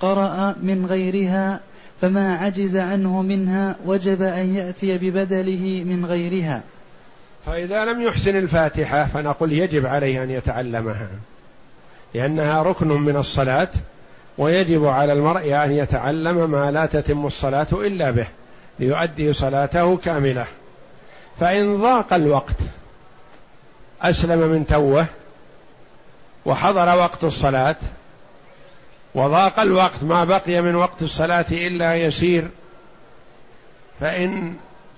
[0.00, 1.60] قرأ من غيرها
[2.00, 6.62] فما عجز عنه منها وجب أن يأتي ببدله من غيرها.
[7.46, 11.08] فإذا لم يحسن الفاتحة فنقول يجب عليه أن يتعلمها
[12.14, 13.68] لأنها ركن من الصلاة
[14.38, 18.26] ويجب على المرء أن يتعلم ما لا تتم الصلاة إلا به
[18.78, 20.46] ليؤدي صلاته كاملة.
[21.40, 22.56] فإن ضاق الوقت
[24.02, 25.06] أسلم من توه
[26.46, 27.76] وحضر وقت الصلاة
[29.14, 32.48] وضاق الوقت ما بقي من وقت الصلاة إلا يسير
[34.00, 34.54] فإن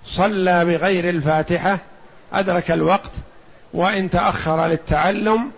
[0.06, 1.78] صلى بغير الفاتحة
[2.32, 3.10] أدرك الوقت
[3.72, 5.50] وإن تأخر للتعلم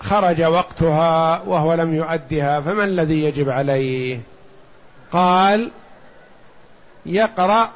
[0.00, 4.20] خرج وقتها وهو لم يؤدها فما الذي يجب عليه؟
[5.12, 5.70] قال
[7.06, 7.70] يقرأ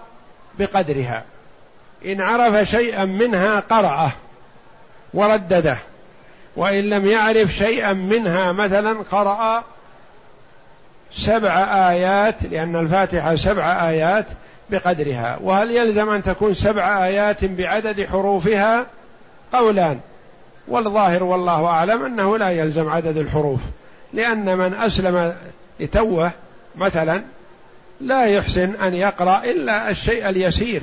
[0.58, 1.24] بقدرها.
[2.06, 4.12] إن عرف شيئا منها قرأه
[5.14, 5.76] وردده
[6.56, 9.64] وإن لم يعرف شيئا منها مثلا قرأ
[11.12, 11.52] سبع
[11.90, 14.26] آيات لأن الفاتحة سبع آيات
[14.70, 15.38] بقدرها.
[15.42, 18.86] وهل يلزم أن تكون سبع آيات بعدد حروفها؟
[19.52, 20.00] قولان.
[20.70, 23.60] والظاهر والله أعلم أنه لا يلزم عدد الحروف
[24.12, 25.34] لأن من أسلم
[25.80, 26.30] لتوه
[26.76, 27.22] مثلا
[28.00, 30.82] لا يحسن أن يقرأ إلا الشيء اليسير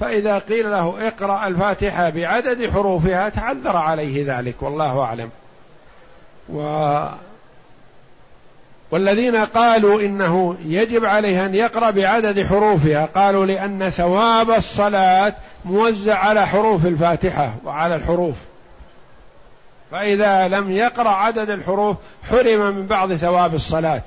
[0.00, 5.30] فإذا قيل له اقرأ الفاتحة بعدد حروفها تعذر عليه ذلك والله أعلم.
[6.52, 6.62] و
[8.90, 16.46] والذين قالوا إنه يجب عليه أن يقرأ بعدد حروفها قالوا لأن ثواب الصلاة موزع على
[16.46, 18.34] حروف الفاتحة وعلى الحروف.
[19.90, 21.96] فإذا لم يقرأ عدد الحروف
[22.30, 24.02] حرم من بعض ثواب الصلاة.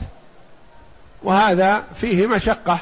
[1.23, 2.79] وهذا فيه مشقة.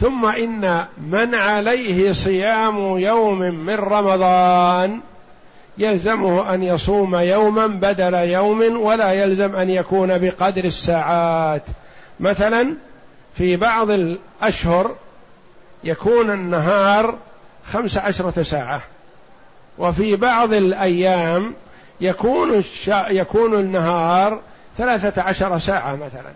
[0.00, 5.00] ثم إن من عليه صيام يوم من رمضان
[5.78, 11.62] يلزمه أن يصوم يوما بدل يوم ولا يلزم أن يكون بقدر الساعات.
[12.20, 12.74] مثلا
[13.34, 14.94] في بعض الأشهر
[15.84, 17.14] يكون النهار
[17.72, 18.80] خمس عشرة ساعة.
[19.78, 21.54] وفي بعض الأيام
[22.00, 23.06] يكون الشا...
[23.10, 24.40] يكون النهار
[24.78, 26.32] ثلاثة عشر ساعة مثلا.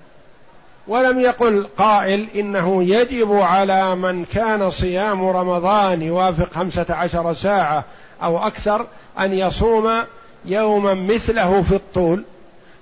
[0.89, 7.85] ولم يقل قائل إنه يجب على من كان صيام رمضان يوافق خمسة عشر ساعة
[8.23, 8.87] أو أكثر
[9.19, 10.05] أن يصوم
[10.45, 12.25] يوما مثله في الطول.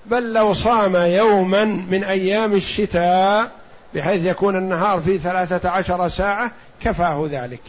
[0.06, 3.50] بل لو صام يوما من أيام الشتاء
[3.94, 7.60] بحيث يكون النهار في ثلاثة عشر ساعة كفاه ذلك.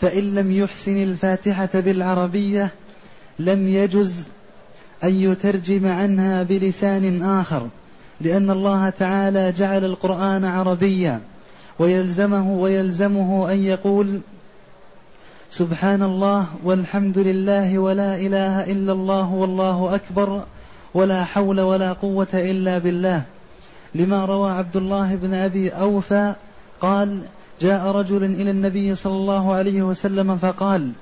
[0.00, 2.70] فإن لم يحسن الفاتحة بالعربية
[3.38, 4.28] لم يجز
[5.04, 7.68] أن يترجم عنها بلسان آخر
[8.20, 11.20] لأن الله تعالى جعل القرآن عربيا
[11.78, 14.20] ويلزمه ويلزمه أن يقول
[15.50, 20.44] سبحان الله والحمد لله ولا إله إلا الله والله أكبر
[20.94, 23.22] ولا حول ولا قوة إلا بالله.
[23.94, 26.34] لما روى عبد الله بن أبي أوفى
[26.80, 27.18] قال
[27.60, 30.92] جاء رجل إلى النبي صلى الله عليه وسلم فقال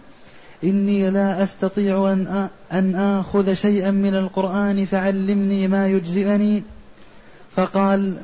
[0.64, 6.62] إني لا أستطيع أن أن آخذ شيئا من القرآن فعلمني ما يجزئني.
[7.56, 8.16] فقال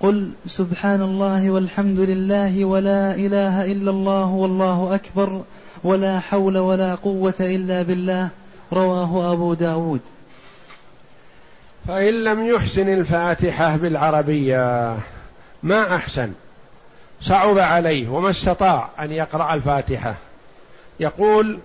[0.00, 5.42] قل سبحان الله والحمد لله ولا إله إلا الله والله أكبر
[5.84, 8.28] ولا حول ولا قوة إلا بالله.
[8.72, 10.00] رواه أبو داود.
[11.88, 14.96] فإن لم يحسن الفاتحة بالعربية
[15.62, 16.32] ما أحسن؟
[17.20, 20.14] صعب عليه وما استطاع أن يقرأ الفاتحة.
[21.00, 21.58] يقول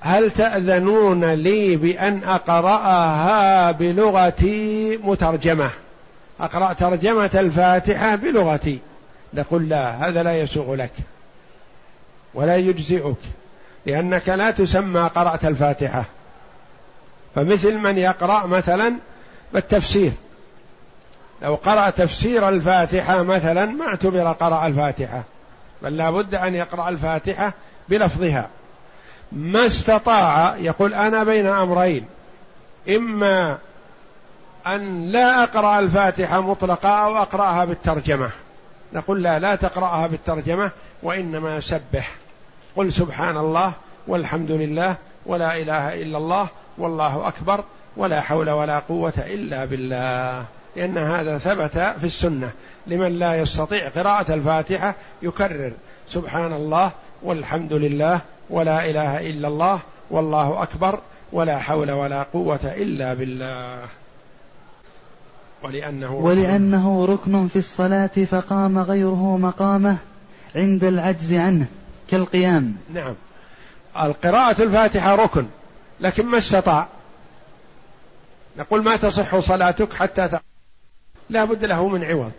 [0.00, 5.70] هل تأذنون لي بأن أقرأها بلغتي مترجمة؟
[6.40, 8.78] أقرأ ترجمة الفاتحة بلغتي.
[9.34, 10.92] نقول لا هذا لا يسوغ لك
[12.34, 13.16] ولا يجزئك
[13.86, 16.04] لأنك لا تسمى قرأت الفاتحة.
[17.34, 18.94] فمثل من يقرأ مثلا
[19.52, 20.12] بالتفسير.
[21.42, 25.22] لو قرأ تفسير الفاتحة مثلا ما اعتبر قرأ الفاتحة
[25.82, 27.54] بل لا بد أن يقرأ الفاتحة
[27.88, 28.48] بلفظها.
[29.32, 32.04] ما استطاع يقول أنا بين أمرين.
[32.88, 33.58] إما
[34.66, 38.30] أن لا أقرأ الفاتحة مطلقة أو أقرأها بالترجمة.
[38.92, 40.70] نقول لا لا تقرأها بالترجمة
[41.02, 42.10] وإنما سبح
[42.76, 43.72] قل سبحان الله
[44.06, 47.64] والحمد لله ولا إله إلا الله والله أكبر
[47.96, 50.44] ولا حول ولا قوة إلا بالله.
[50.76, 52.50] لأن هذا ثبت في السنة.
[52.86, 55.72] لمن لا يستطيع قراءة الفاتحة يكرر
[56.08, 61.00] سبحان الله والحمد لله ولا إله إلا الله والله أكبر
[61.32, 63.78] ولا حول ولا قوة إلا بالله.
[65.62, 69.96] ولأنه ولأنه ركن في الصلاة فقام غيره مقامه
[70.54, 71.66] عند العجز عنه
[72.10, 72.76] كالقيام.
[72.94, 73.14] نعم.
[74.02, 75.46] القراءة الفاتحة ركن
[76.00, 76.86] لكن ما استطاع.
[78.58, 80.28] نقول ما تصح صلاتك حتى
[81.30, 82.32] لا بد له من عوض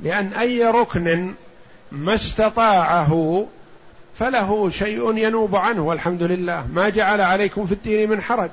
[0.00, 1.34] لأن أي ركن
[1.92, 3.46] ما استطاعه
[4.18, 6.66] فله شيء ينوب عنه والحمد لله.
[6.72, 8.50] ما جعل عليكم في الدين من حرج.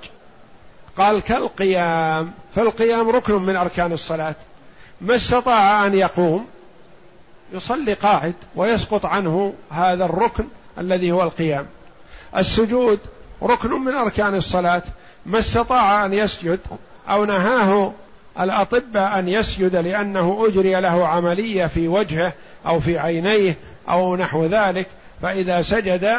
[0.97, 2.31] قال كالقيام.
[2.55, 4.35] فالقيام ركن من أركان الصلاة.
[5.01, 6.45] ما استطاع أن يقوم
[7.53, 10.45] يصلي قاعد ويسقط عنه هذا الركن
[10.77, 11.65] الذي هو القيام.
[12.37, 12.99] السجود
[13.43, 14.83] ركن من أركان الصلاة.
[15.25, 16.59] ما استطاع أن يسجد
[17.09, 17.93] أو نهاه
[18.39, 22.33] الأطباء أن يسجد لأنه أجري له عملية في وجهه
[22.65, 23.57] أو في عينيه
[23.89, 24.87] أو نحو ذلك.
[25.21, 26.17] فإذا سجد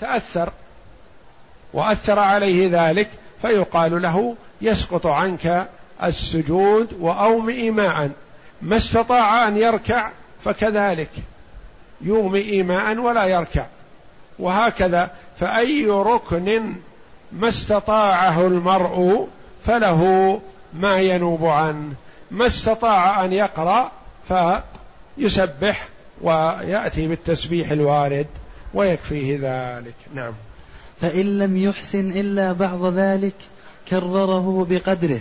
[0.00, 0.52] تأثر.
[1.72, 3.08] وأثر عليه ذلك
[3.42, 5.68] فيقال له يسقط عنك
[6.02, 8.10] السجود وأومئ ماء
[8.62, 10.10] ما استطاع أن يركع
[10.44, 11.10] فكذلك.
[12.00, 13.66] يومئ ماء ولا يركع.
[14.38, 16.74] وهكذا فأي ركن
[17.32, 19.28] ما استطاعه المرء
[19.66, 20.40] فله
[20.72, 21.94] ما ينوب عنه.
[22.30, 23.92] ما استطاع أن يقرأ
[24.28, 25.88] فيسبح.
[26.20, 28.26] ويأتي بالتسبيح الوارد
[28.74, 29.94] ويكفيه ذلك.
[30.14, 30.32] نعم.
[31.00, 33.34] فإن لم يحسن إلا بعض ذلك
[33.88, 35.20] كرره بقدره.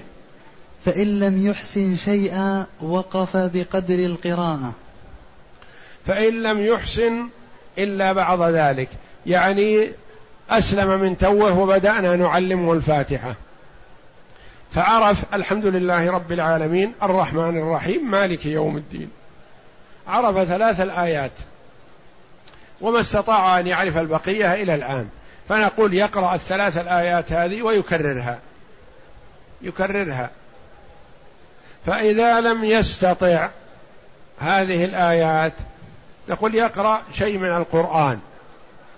[0.86, 4.74] فإن لم يحسن شيئا وقف بقدر القراءة.
[6.06, 7.28] فإن لم يحسن
[7.78, 8.90] إلا بعض ذلك.
[9.26, 9.88] يعني
[10.50, 13.36] أسلم من توه وبدأنا نعلمه الفاتحة.
[14.72, 19.10] فعرف الحمد لله رب العالمين الرحمن الرحيم مالك يوم الدين.
[20.08, 21.32] عرف ثلاث الآيات.
[22.82, 25.10] وما استطاع أن يعرف البقية إلى الآن.
[25.50, 28.40] فنقول يقرأ الثلاث الآيات هذه ويكررها.
[29.62, 30.30] يكررها.
[31.86, 33.50] فإذا لم يستطع
[34.40, 35.54] هذه الآيات
[36.30, 38.20] نقول يقرأ شيء من القرآن.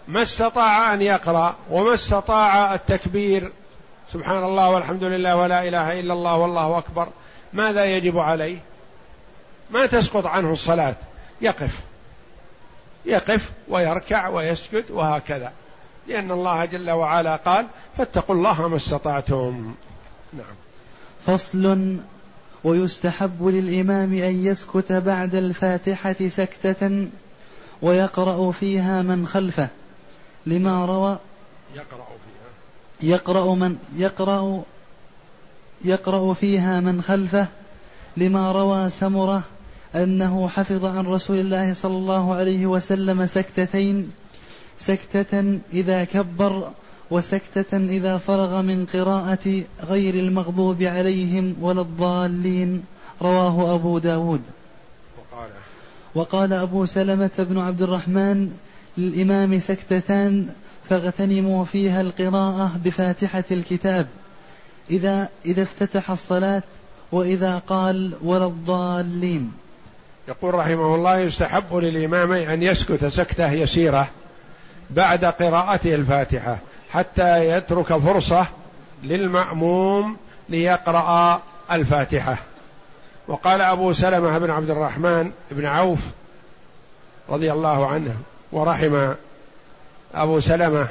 [0.08, 3.52] ما استطاع أن يقرأ وما استطاع التكبير
[4.14, 7.08] سبحان الله والحمد لله ولا إله إلا الله والله أكبر
[7.54, 8.58] ماذا يجب عليه؟
[9.70, 10.96] ما تسقط عنه الصلاة.
[11.42, 11.80] يقف.
[13.06, 15.52] يقف ويركع ويسجد وهكذا.
[16.08, 19.76] لأن الله جل وعلا قال فاتقوا الله ما استطعتم.
[20.34, 20.56] نعم.
[21.26, 21.98] فصل
[22.64, 27.08] ويستحب للإمام أن يسكت بعد الفاتحة سكتة
[27.82, 29.68] ويقرأ فيها من خلفه.
[30.46, 31.20] لما روى
[31.76, 33.12] يقرأ فيها.
[33.12, 34.64] يقرأ من يقرأ
[35.86, 37.48] يقرأ فيها من خلفه.
[38.18, 39.44] لما روى سمرة
[40.04, 44.12] أنه حفظ عن رسول الله صلى الله عليه وسلم سكتتين
[44.78, 46.70] سكتة إذا كبر
[47.12, 52.84] وسكتة إذا فرغ من قراءة غير المغضوب عليهم ولا الضالين.
[53.22, 54.42] رواه أبو داود.
[55.18, 55.50] وقال,
[56.16, 58.52] وقال أبو سلمة بن عبد الرحمن
[58.98, 60.50] للإمام سكتتان
[60.90, 64.08] فاغتنموا فيها القراءة بفاتحة الكتاب.
[64.90, 66.64] إذا إذا افتتح الصلاة
[67.12, 69.52] وإذا قال ولا الضالين.
[70.28, 74.08] يقول رحمه الله يستحب للإمام أن يسكت سكتة يسيرة
[74.90, 76.58] بعد قراءته الفاتحة
[76.92, 78.46] حتى يترك فرصة
[79.04, 80.18] للمأموم
[80.50, 82.38] ليقرأ الفاتحة.
[83.28, 86.00] وقال أبو سلمة بن عبد الرحمن بن عوف
[87.30, 88.16] رضي الله عنه
[88.52, 89.14] ورحم
[90.16, 90.88] أبو سلمة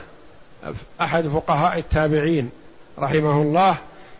[1.00, 2.50] أحد فقهاء التابعين
[2.98, 3.76] رحمه الله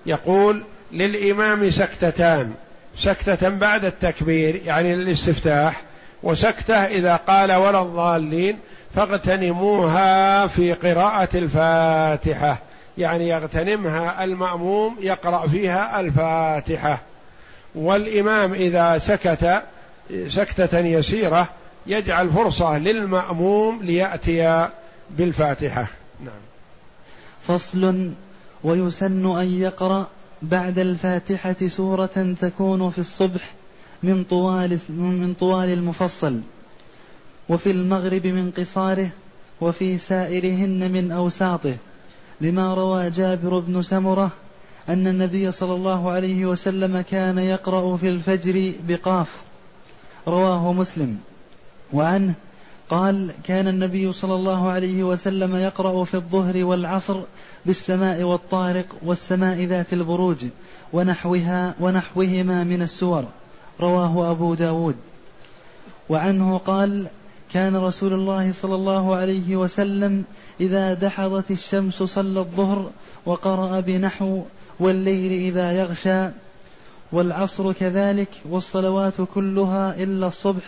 [0.06, 2.54] يقول للإمام سكتتان
[2.98, 5.82] سكتة بعد التكبير يعني الاستفتاح
[6.22, 8.58] وسكتة إذا قال ولا الضالين
[8.94, 12.58] فاغتنموها في قراءة الفاتحة.
[12.98, 16.98] يعني يغتنمها المأموم يقرأ فيها الفاتحة.
[17.74, 19.62] والإمام إذا سكت
[20.28, 21.48] سكتة يسيرة
[21.86, 24.68] يجعل فرصة للمأموم ليأتي
[25.10, 25.86] بالفاتحة.
[26.24, 26.34] نعم.
[27.48, 28.12] فصل
[28.64, 30.06] ويسن أن يقرأ
[30.42, 33.54] بعد الفاتحة سورة تكون في الصبح
[34.02, 36.40] من طوال من طوال المفصل
[37.48, 39.08] وفي المغرب من قصاره
[39.60, 41.76] وفي سائرهن من أوساطه
[42.40, 44.30] لما روى جابر بن سمرة
[44.88, 49.28] أن النبي صلى الله عليه وسلم كان يقرأ في الفجر بقاف.
[50.28, 51.18] رواه مسلم.
[51.92, 52.34] وعنه
[52.88, 57.20] قال كان النبي صلى الله عليه وسلم يقرأ في الظهر والعصر
[57.66, 60.44] بالسماء والطارق والسماء ذات البروج
[60.92, 63.24] ونحوها ونحوهما من السور.
[63.80, 64.96] رواه أبو داود.
[66.08, 67.06] وعنه قال
[67.52, 70.24] كان رسول الله صلى الله عليه وسلم
[70.60, 72.90] إذا دحضت الشمس صلى الظهر
[73.26, 74.42] وقرأ بنحو
[74.80, 76.28] والليل إذا يغشى
[77.12, 80.62] والعصر كذلك والصلوات كلها إلا الصبح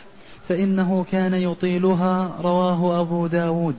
[0.48, 2.36] فإنه كان يطيلها.
[2.40, 3.76] رواه أبو داود.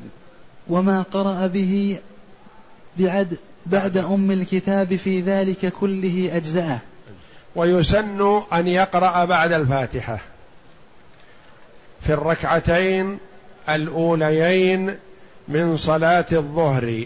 [0.69, 1.99] وما قرأ به
[2.99, 6.79] بعد بعد أم الكتاب في ذلك كله أجزأه
[7.55, 10.19] ويسن أن يقرأ بعد الفاتحة.
[12.01, 13.17] في الركعتين
[13.69, 14.97] الأوليين
[15.47, 17.05] من صلاة الظهر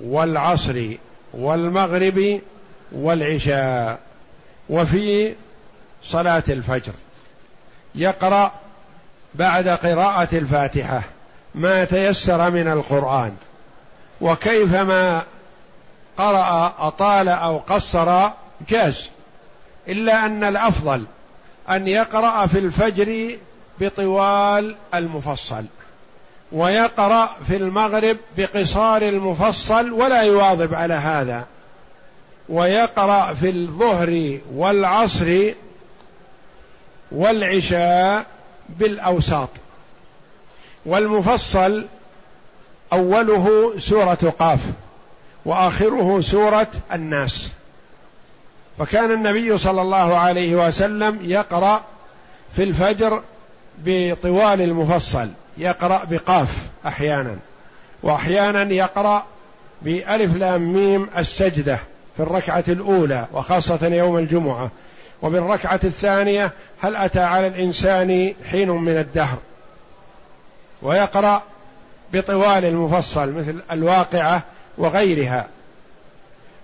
[0.00, 0.88] والعصر
[1.32, 2.40] والمغرب
[2.92, 3.98] والعشاء
[4.68, 5.34] وفي
[6.04, 6.92] صلاة الفجر.
[7.94, 8.52] يقرأ
[9.34, 11.02] بعد قراءة الفاتحة
[11.54, 13.32] ما تيسر من القرآن.
[14.20, 15.22] وكيفما
[16.18, 18.30] قرأ أطال أو قصر
[18.68, 19.08] جاز.
[19.88, 21.04] إلا أن الأفضل
[21.70, 23.38] أن يقرأ في الفجر
[23.80, 25.64] بطوال المفصل
[26.52, 31.46] ويقرأ في المغرب بقصار المفصل ولا يواظب على هذا
[32.48, 35.52] ويقرأ في الظهر والعصر
[37.12, 38.26] والعشاء
[38.68, 39.48] بالأوساط.
[40.86, 41.86] والمفصل
[42.92, 44.60] أوله سورة قاف
[45.44, 47.48] وآخره سورة الناس.
[48.78, 51.82] فكان النبي صلى الله عليه وسلم يقرأ
[52.56, 53.22] في الفجر
[53.78, 55.28] بطوال المفصل
[55.58, 57.36] يقرأ بقاف أحيانا
[58.02, 59.24] وأحيانا يقرأ
[59.82, 61.78] بألف لام ميم السجدة
[62.16, 64.70] في الركعة الأولى وخاصة يوم الجمعة.
[65.22, 69.38] وبالركعة الثانية هل أتى على الإنسان حين من الدهر؟
[70.82, 71.42] ويقرأ
[72.12, 74.42] بطوال المفصل مثل الواقعة
[74.78, 75.46] وغيرها.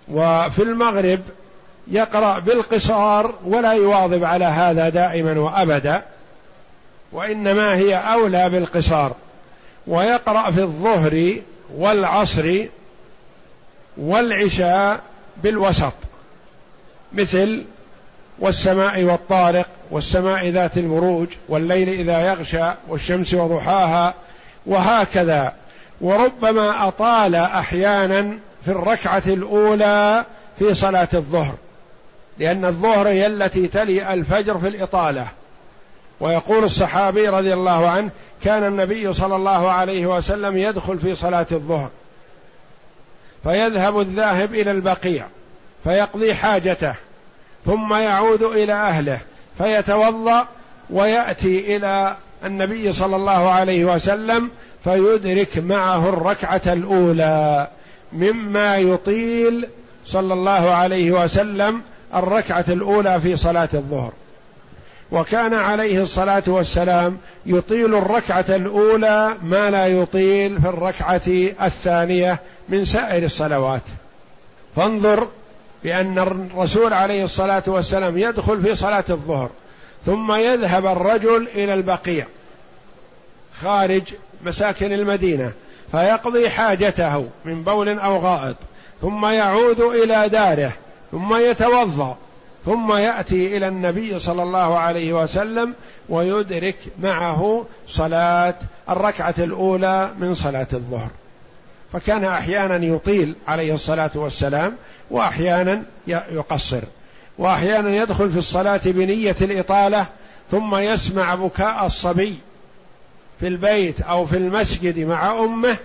[0.09, 1.21] وفي المغرب
[1.89, 6.03] يقرأ بالقصار ولا يواظب على هذا دائما وأبدا
[7.13, 9.13] وإنما هي أولى بالقصار.
[9.87, 11.37] ويقرأ في الظهر
[11.75, 12.67] والعصر
[13.97, 15.01] والعشاء
[15.43, 15.93] بالوسط
[17.13, 17.65] مثل
[18.39, 24.15] والسماء والطارق والسماء ذات البروج والليل إذا يغشى والشمس وضحاها
[24.67, 25.53] وهكذا.
[26.01, 30.25] وربما أطال أحيانا في الركعة الأولى
[30.59, 31.55] في صلاة الظهر
[32.39, 35.27] لأن الظهر هي التي تلي الفجر في الإطالة.
[36.21, 38.11] ويقول الصحابي رضي الله عنه
[38.45, 41.91] كان النبي صلى الله عليه وسلم يدخل في صلاة الظهر
[43.45, 45.27] فيذهب الذاهب إلى البقيع
[45.85, 46.95] فيقضي حاجته
[47.67, 49.19] ثم يعود إلى أهله
[49.59, 50.47] فيتوضأ
[50.91, 54.51] ويأتي إلى النبي صلى الله عليه وسلم
[54.85, 57.69] فيدرك معه الركعة الأولى
[58.13, 59.69] مما يطيل
[60.07, 61.83] صلى الله عليه وسلم
[62.15, 64.13] الركعة الأولى في صلاة الظهر.
[65.13, 71.23] وكان عليه الصلاة والسلام يطيل الركعة الأولى ما لا يطيل في الركعة
[71.63, 73.83] الثانية من سائر الصلوات.
[74.77, 75.29] فانظر
[75.85, 79.51] بأن الرسول عليه الصلاة والسلام يدخل في صلاة الظهر.
[80.07, 82.27] ثم يذهب الرجل إلى البقيع
[83.63, 84.03] خارج
[84.45, 85.53] مساكن المدينة
[85.93, 88.57] فيقضي حاجته من بول أو غائط
[89.03, 90.73] ثم يعود إلى داره
[91.13, 92.17] ثم يتوضأ
[92.65, 95.75] ثم يأتي إلى النبي صلى الله عليه وسلم
[96.09, 98.55] ويدرك معه صلاة
[98.91, 101.11] الركعة الأولى من صلاة الظهر.
[101.93, 104.77] فكان أحيانا يطيل عليه الصلاة والسلام
[105.11, 106.81] وأحيانا يقصر.
[107.39, 110.07] وأحيانا يدخل في الصلاة بنية الإطالة
[110.51, 112.39] ثم يسمع بكاء الصبي
[113.41, 115.77] في البيت أو في المسجد مع أمه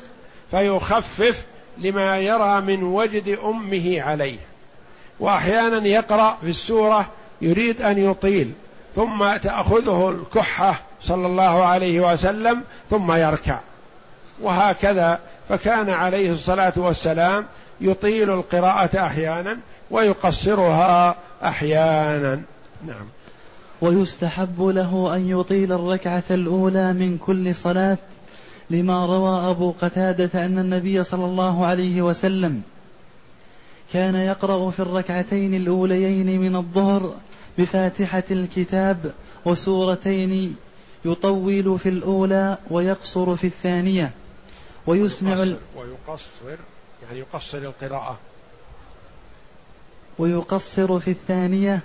[0.51, 1.45] فيخفف
[1.77, 4.39] لما يرى من وجد أمه عليه.
[5.19, 7.09] وأحيانا يقرأ في السورة
[7.41, 8.51] يريد أن يطيل
[8.95, 13.59] ثم تأخذه الكحة صلى الله عليه وسلم ثم يركع.
[14.41, 15.19] وهكذا
[15.49, 17.45] فكان عليه الصلاة والسلام
[17.81, 19.57] يطيل القراءة أحيانا
[19.91, 22.41] ويقصرها أحيانا.
[22.87, 23.07] نعم.
[23.81, 27.97] ويستحب له أن يطيل الركعة الأولى من كل صلاة
[28.69, 32.61] لما روى أبو قتادة أن النبي صلى الله عليه وسلم
[33.93, 37.15] كان يقرأ في الركعتين الأوليين من الظهر
[37.57, 39.13] بفاتحة الكتاب
[39.45, 40.55] وسورتين
[41.05, 44.11] يطول في الأولى ويقصر في الثانية
[44.87, 46.59] ويسمع ويقصر, ويقصر
[47.07, 48.19] يعني يقصر القراءة.
[50.19, 51.79] ويقصر في الثانية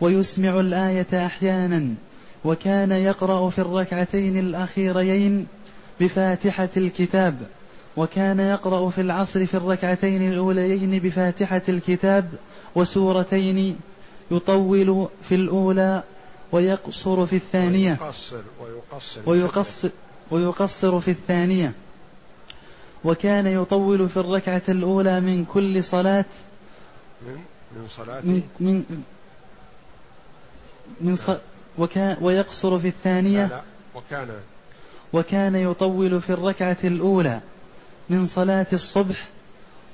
[0.00, 1.94] ويسمع الآية أحيانا
[2.44, 5.46] وكان يقرأ في الركعتين الأخيرين
[6.00, 7.46] بفاتحة الكتاب
[7.96, 12.30] وكان يقرأ في العصر في الركعتين الأوليين بفاتحة الكتاب
[12.74, 13.76] وسورتين
[14.30, 16.02] يطول في الأولى
[16.52, 17.98] ويقصر في الثانية.
[18.00, 19.90] ويقصر ويقصر ويقصر
[20.30, 21.72] ويقصر في الثانية.
[23.04, 26.24] وكان يطول في الركعة الأولى من كل صلاة
[27.26, 27.36] من
[27.76, 29.04] من صلاة من من
[31.00, 31.30] من ص...
[31.78, 33.62] وكان ويقصر في الثانية؟ لا لا.
[33.94, 34.28] وكان.
[35.12, 37.40] وكان يطول في الركعة الأولى
[38.10, 39.28] من صلاة الصبح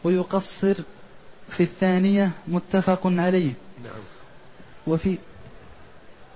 [0.05, 0.75] ويقصر
[1.49, 3.53] في الثانية متفق عليه.
[3.85, 4.03] نعم.
[4.87, 5.19] وفي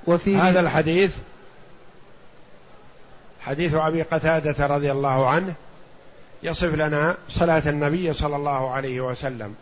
[0.07, 1.17] وفي هذا الحديث
[3.41, 5.55] حديث أبي قتادة رضي الله عنه
[6.43, 9.55] يصف لنا صلاة النبي صلى الله عليه وسلم.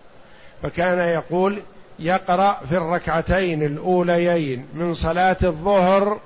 [0.63, 1.59] فكان يقول
[1.99, 6.21] يقرأ في الركعتين الأوليين من صلاة الظهر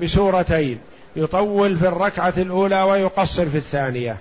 [0.00, 0.80] بسورتين
[1.16, 4.16] يطول في الركعة الأولى ويقصر في الثانية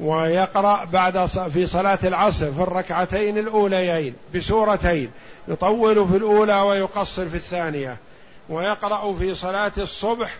[0.00, 5.10] ويقرأ بعد في صلاة العصر في الركعتين الأوليين بسورتين
[5.48, 7.96] يطول في الأولى ويقصر في الثانية
[8.48, 10.34] ويقرأ في صلاة الصبح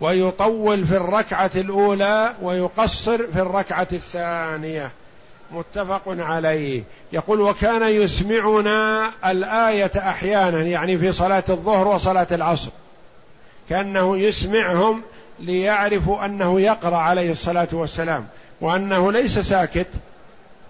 [0.00, 4.90] ويطول في الركعة الأولى ويقصر في الركعة الثانية.
[5.54, 6.82] متفق عليه.
[7.12, 12.70] يقول وكان يسمعنا الآية أحيانا يعني في صلاة الظهر وصلاة العصر.
[13.68, 15.02] كأنه يسمعهم
[15.40, 18.26] ليعرفوا أنه يقرأ عليه الصلاة والسلام
[18.60, 19.86] وأنه ليس ساكت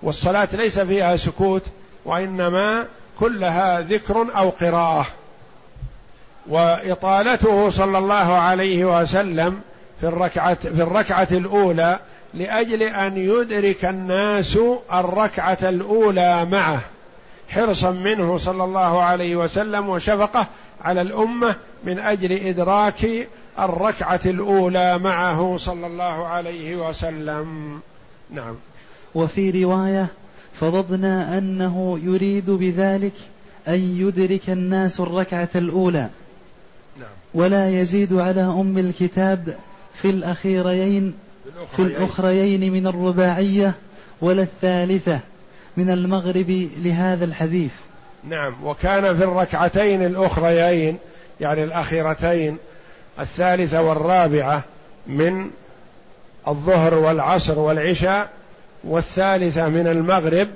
[0.02, 1.62] والصلاة ليس فيها سكوت
[2.04, 2.86] وإنما
[3.20, 5.06] كلها ذكر أو قراءة.
[6.46, 9.60] وإطالته صلى الله عليه وسلم
[10.00, 11.98] في الركعة في الركعة الأولى
[12.34, 14.58] لأجل أن يدرك الناس
[14.92, 16.80] الركعة الأولى معه
[17.48, 20.46] حرصا منه صلى الله عليه وسلم وشفقه
[20.82, 23.28] على الأمة من أجل إدراك
[23.58, 27.80] الركعة الأولى معه صلى الله عليه وسلم.
[28.30, 28.54] نعم.
[29.14, 30.06] وفي رواية
[30.60, 33.12] فضضنا أنه يريد بذلك
[33.68, 36.08] أن يدرك الناس الركعة الأولى.
[37.00, 37.08] نعم.
[37.34, 39.56] ولا يزيد على أم الكتاب
[39.94, 41.14] في الأخيرين
[41.76, 43.74] في الأخريين من الرباعية
[44.20, 45.20] ولا الثالثة
[45.76, 47.72] من المغرب لهذا الحديث.
[48.24, 50.98] نعم وكان في الركعتين الأخريين
[51.40, 52.56] يعني الأخيرتين
[53.20, 54.64] الثالثة والرابعة
[55.06, 55.50] من
[56.48, 58.30] الظهر والعصر والعشاء
[58.84, 60.48] والثالثة من المغرب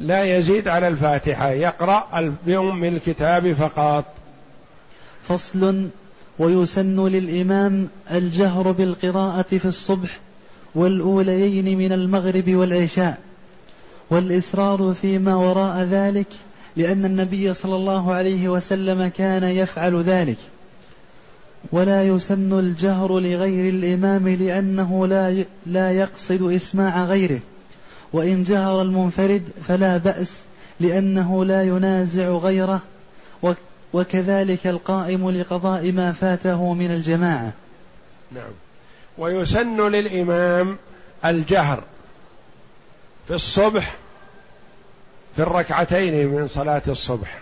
[0.00, 4.04] لا يزيد على الفاتحة يقرأ بأم الكتاب فقط.
[5.28, 5.88] فصل
[6.38, 10.20] ويسن للإمام الجهر بالقراءة في الصبح
[10.74, 13.18] والأوليين من المغرب والعشاء
[14.10, 16.26] والإسرار فيما وراء ذلك
[16.76, 20.36] لأن النبي صلى الله عليه وسلم كان يفعل ذلك.
[21.72, 27.40] ولا يسن الجهر لغير الإمام لأنه لا لا يقصد إسماع غيره.
[28.12, 30.32] وإن جهر المنفرد فلا بأس
[30.80, 32.82] لأنه لا ينازع غيره
[33.92, 37.52] وكذلك القائم لقضاء ما فاته من الجماعة.
[38.32, 38.52] نعم.
[39.18, 40.78] ويسن للإمام
[41.24, 41.82] الجهر
[43.28, 43.94] في الصبح
[45.36, 47.38] في الركعتين من صلاة الصبح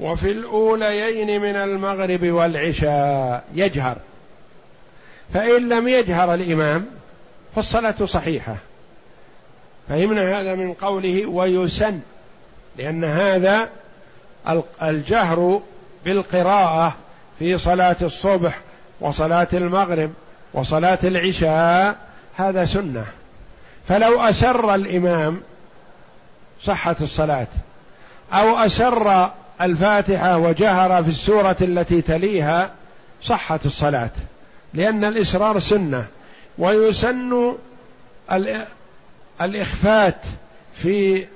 [0.00, 3.96] وفي الأوليين من المغرب والعشاء يجهر.
[5.34, 6.86] فإن لم يجهر الإمام
[7.54, 8.56] فالصلاة صحيحة.
[9.88, 12.00] فهمنا هذا من قوله ويسن
[12.76, 13.68] لأن هذا
[14.82, 15.60] الجهر
[16.04, 16.94] بالقراءة
[17.38, 18.60] في صلاة الصبح
[19.00, 20.10] وصلاة المغرب
[20.54, 21.96] وصلاة العشاء
[22.36, 23.04] هذا سنة.
[23.88, 25.40] فلو أسر الإمام
[26.64, 27.46] صحت الصلاة
[28.32, 29.30] أو أسر
[29.60, 32.70] الفاتحة وجهر في السورة التي تليها
[33.22, 34.10] صحت الصلاة.
[34.74, 36.06] لأن الإسرار سنة.
[36.58, 37.54] ويسن
[39.40, 40.16] الإخفات
[40.74, 41.26] في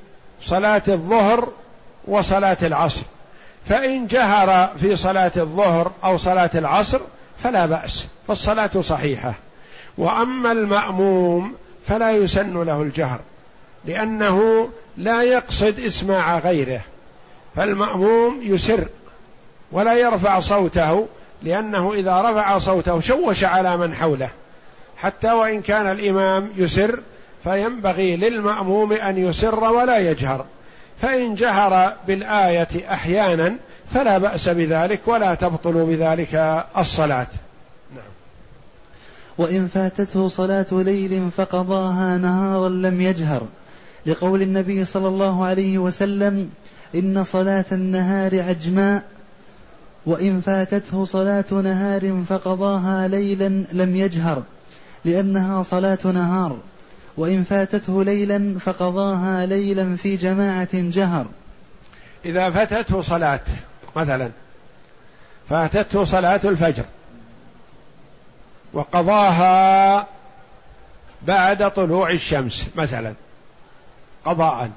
[0.43, 1.49] صلاة الظهر
[2.09, 3.03] وصلاة العصر.
[3.69, 7.01] فإن جهر في صلاة الظهر أو صلاة العصر
[7.43, 9.35] فلا بأس فالصلاة صحيحة.
[9.99, 11.55] وأما المأموم
[11.87, 13.21] فلا يسن له الجهر
[13.85, 16.81] لأنه لا يقصد إسماع غيره.
[17.57, 18.89] فالمأموم يسر
[19.73, 21.07] ولا يرفع صوته
[21.43, 24.29] لأنه إذا رفع صوته شوش على من حوله.
[24.97, 27.01] حتى وإن كان الإمام يسر
[27.45, 30.45] فينبغي للمأموم أن يسر ولا يجهر.
[31.03, 33.57] فإن جهر بالآية أحيانا
[33.95, 37.27] فلا بأس بذلك ولا تبطل بذلك الصلاة.
[37.95, 38.05] نعم.
[39.39, 43.43] وإن فاتته صلاة ليل فقضاها نهارا لم يجهر
[44.07, 46.51] لقول النبي صلى الله عليه وسلم
[46.95, 49.03] إن صلاة النهار عجماء
[50.07, 54.43] وإن فاتته صلاة نهار فقضاها ليلا لم يجهر
[55.05, 56.57] لأنها صلاة نهار
[57.17, 61.27] وإن فاتته ليلا فقضاها ليلا في جماعة جهر.
[62.25, 63.41] إذا فاتته صلاة
[63.97, 64.31] مثلا.
[65.49, 66.85] فأتته صلاة الفجر.
[68.73, 70.07] وقضاها
[71.23, 73.15] بعد طلوع الشمس مثلا.
[74.25, 74.71] قضاء.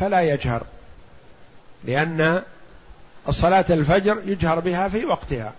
[0.00, 0.62] فلا يجهر.
[1.84, 2.42] لأن
[3.28, 5.52] الصلاة الفجر يجهر بها في وقتها.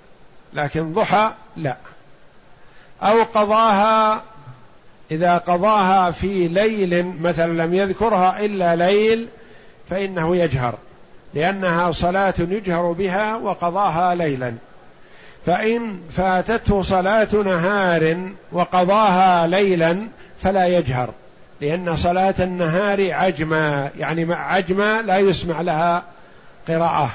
[0.53, 1.78] لكن ضحى لا.
[3.01, 4.24] أو قضاها
[5.11, 9.28] إذا قضاها في ليل مثلا لم يذكرها إلا ليل
[9.89, 10.78] فإنه يجهر.
[11.34, 14.53] لأنها صلاة يجهر بها وقضاها ليلا.
[15.45, 19.97] فإن فاتته صلاة نهار وقضاها ليلا
[20.43, 21.09] فلا يجهر
[21.61, 26.03] لأن صلاة النهار عجمة يعني مع عجمة لا يسمع لها
[26.67, 27.09] قراءة.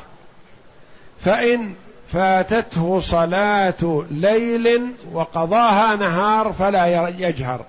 [1.20, 1.74] فإن
[2.12, 7.60] فاتته صلاة ليل وقضاها نهار فلا يجهر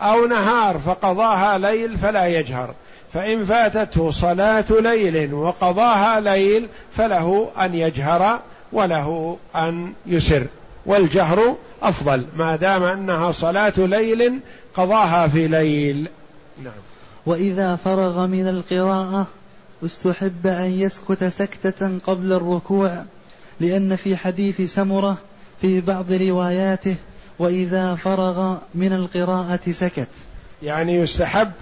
[0.00, 2.74] أو نهار فقضاها ليل فلا يجهر.
[3.12, 8.40] فإن فاتته صلاة ليل وقضاها ليل فله أن يجهر
[8.72, 10.46] وله أن يسر
[10.86, 14.40] والجهر أفضل ما دام أنها صلاة ليل
[14.74, 16.08] قضاها في ليل.
[16.64, 16.72] نعم.
[17.26, 19.26] وإذا فرغ من القراءة
[19.84, 23.04] استحب أن يسكت سكتة قبل الركوع
[23.60, 25.18] لأن في حديث سمرة
[25.60, 26.96] في بعض رواياته
[27.38, 30.08] وإذا فرغ من القراءة سكت.
[30.62, 31.52] يعني يستحب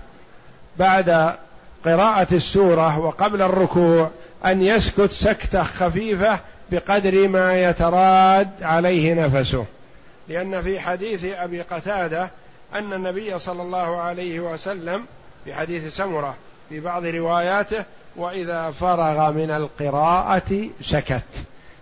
[0.78, 1.36] بعد
[1.84, 4.10] قراءة السورة وقبل الركوع
[4.44, 6.38] أن يسكت سكتة خفيفة
[6.70, 9.64] بقدر ما يتراد عليه نفسه.
[10.28, 12.30] لأن في حديث أبي قتادة
[12.74, 15.04] أن النبي صلى الله عليه وسلم
[15.44, 16.34] في حديث سمرة
[16.68, 17.84] في بعض رواياته
[18.16, 21.22] وإذا فرغ من القراءة سكت.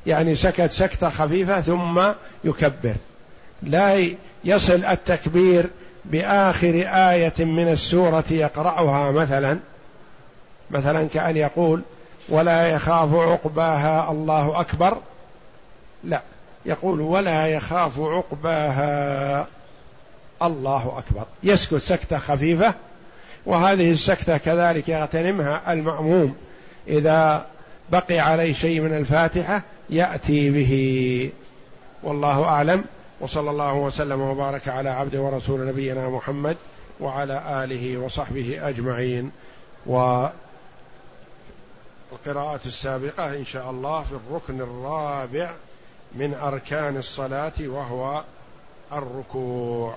[0.07, 2.03] يعني سكت سكتة خفيفة ثم
[2.45, 2.95] يكبر.
[3.63, 4.09] لا
[4.45, 5.67] يصل التكبير
[6.05, 9.59] بآخر آية من السورة يقرأها مثلا
[10.71, 11.83] مثلا كأن يقول
[12.29, 14.99] ولا يخاف عقباها الله أكبر.
[16.05, 16.21] لا
[16.67, 19.47] يقول ولا يخاف عقباها
[20.43, 21.25] الله أكبر.
[21.43, 22.75] يسكت سكتة خفيفة
[23.47, 26.37] وهذه السكتة كذلك يغتنمها المأموم.
[26.89, 27.47] إذا
[27.91, 31.31] بقي عليه شيء من الفاتحة يأتي به.
[32.03, 32.85] والله أعلم.
[33.25, 36.57] وصلى الله وسلم وبارك على عبد ورسول نبينا محمد
[37.01, 39.31] وعلى آله وصحبه أجمعين.
[39.87, 40.27] و
[42.13, 45.51] القراءة السابقة إن شاء الله في الركن الرابع
[46.15, 48.25] من أركان الصلاة وهو
[48.93, 49.95] الركوع.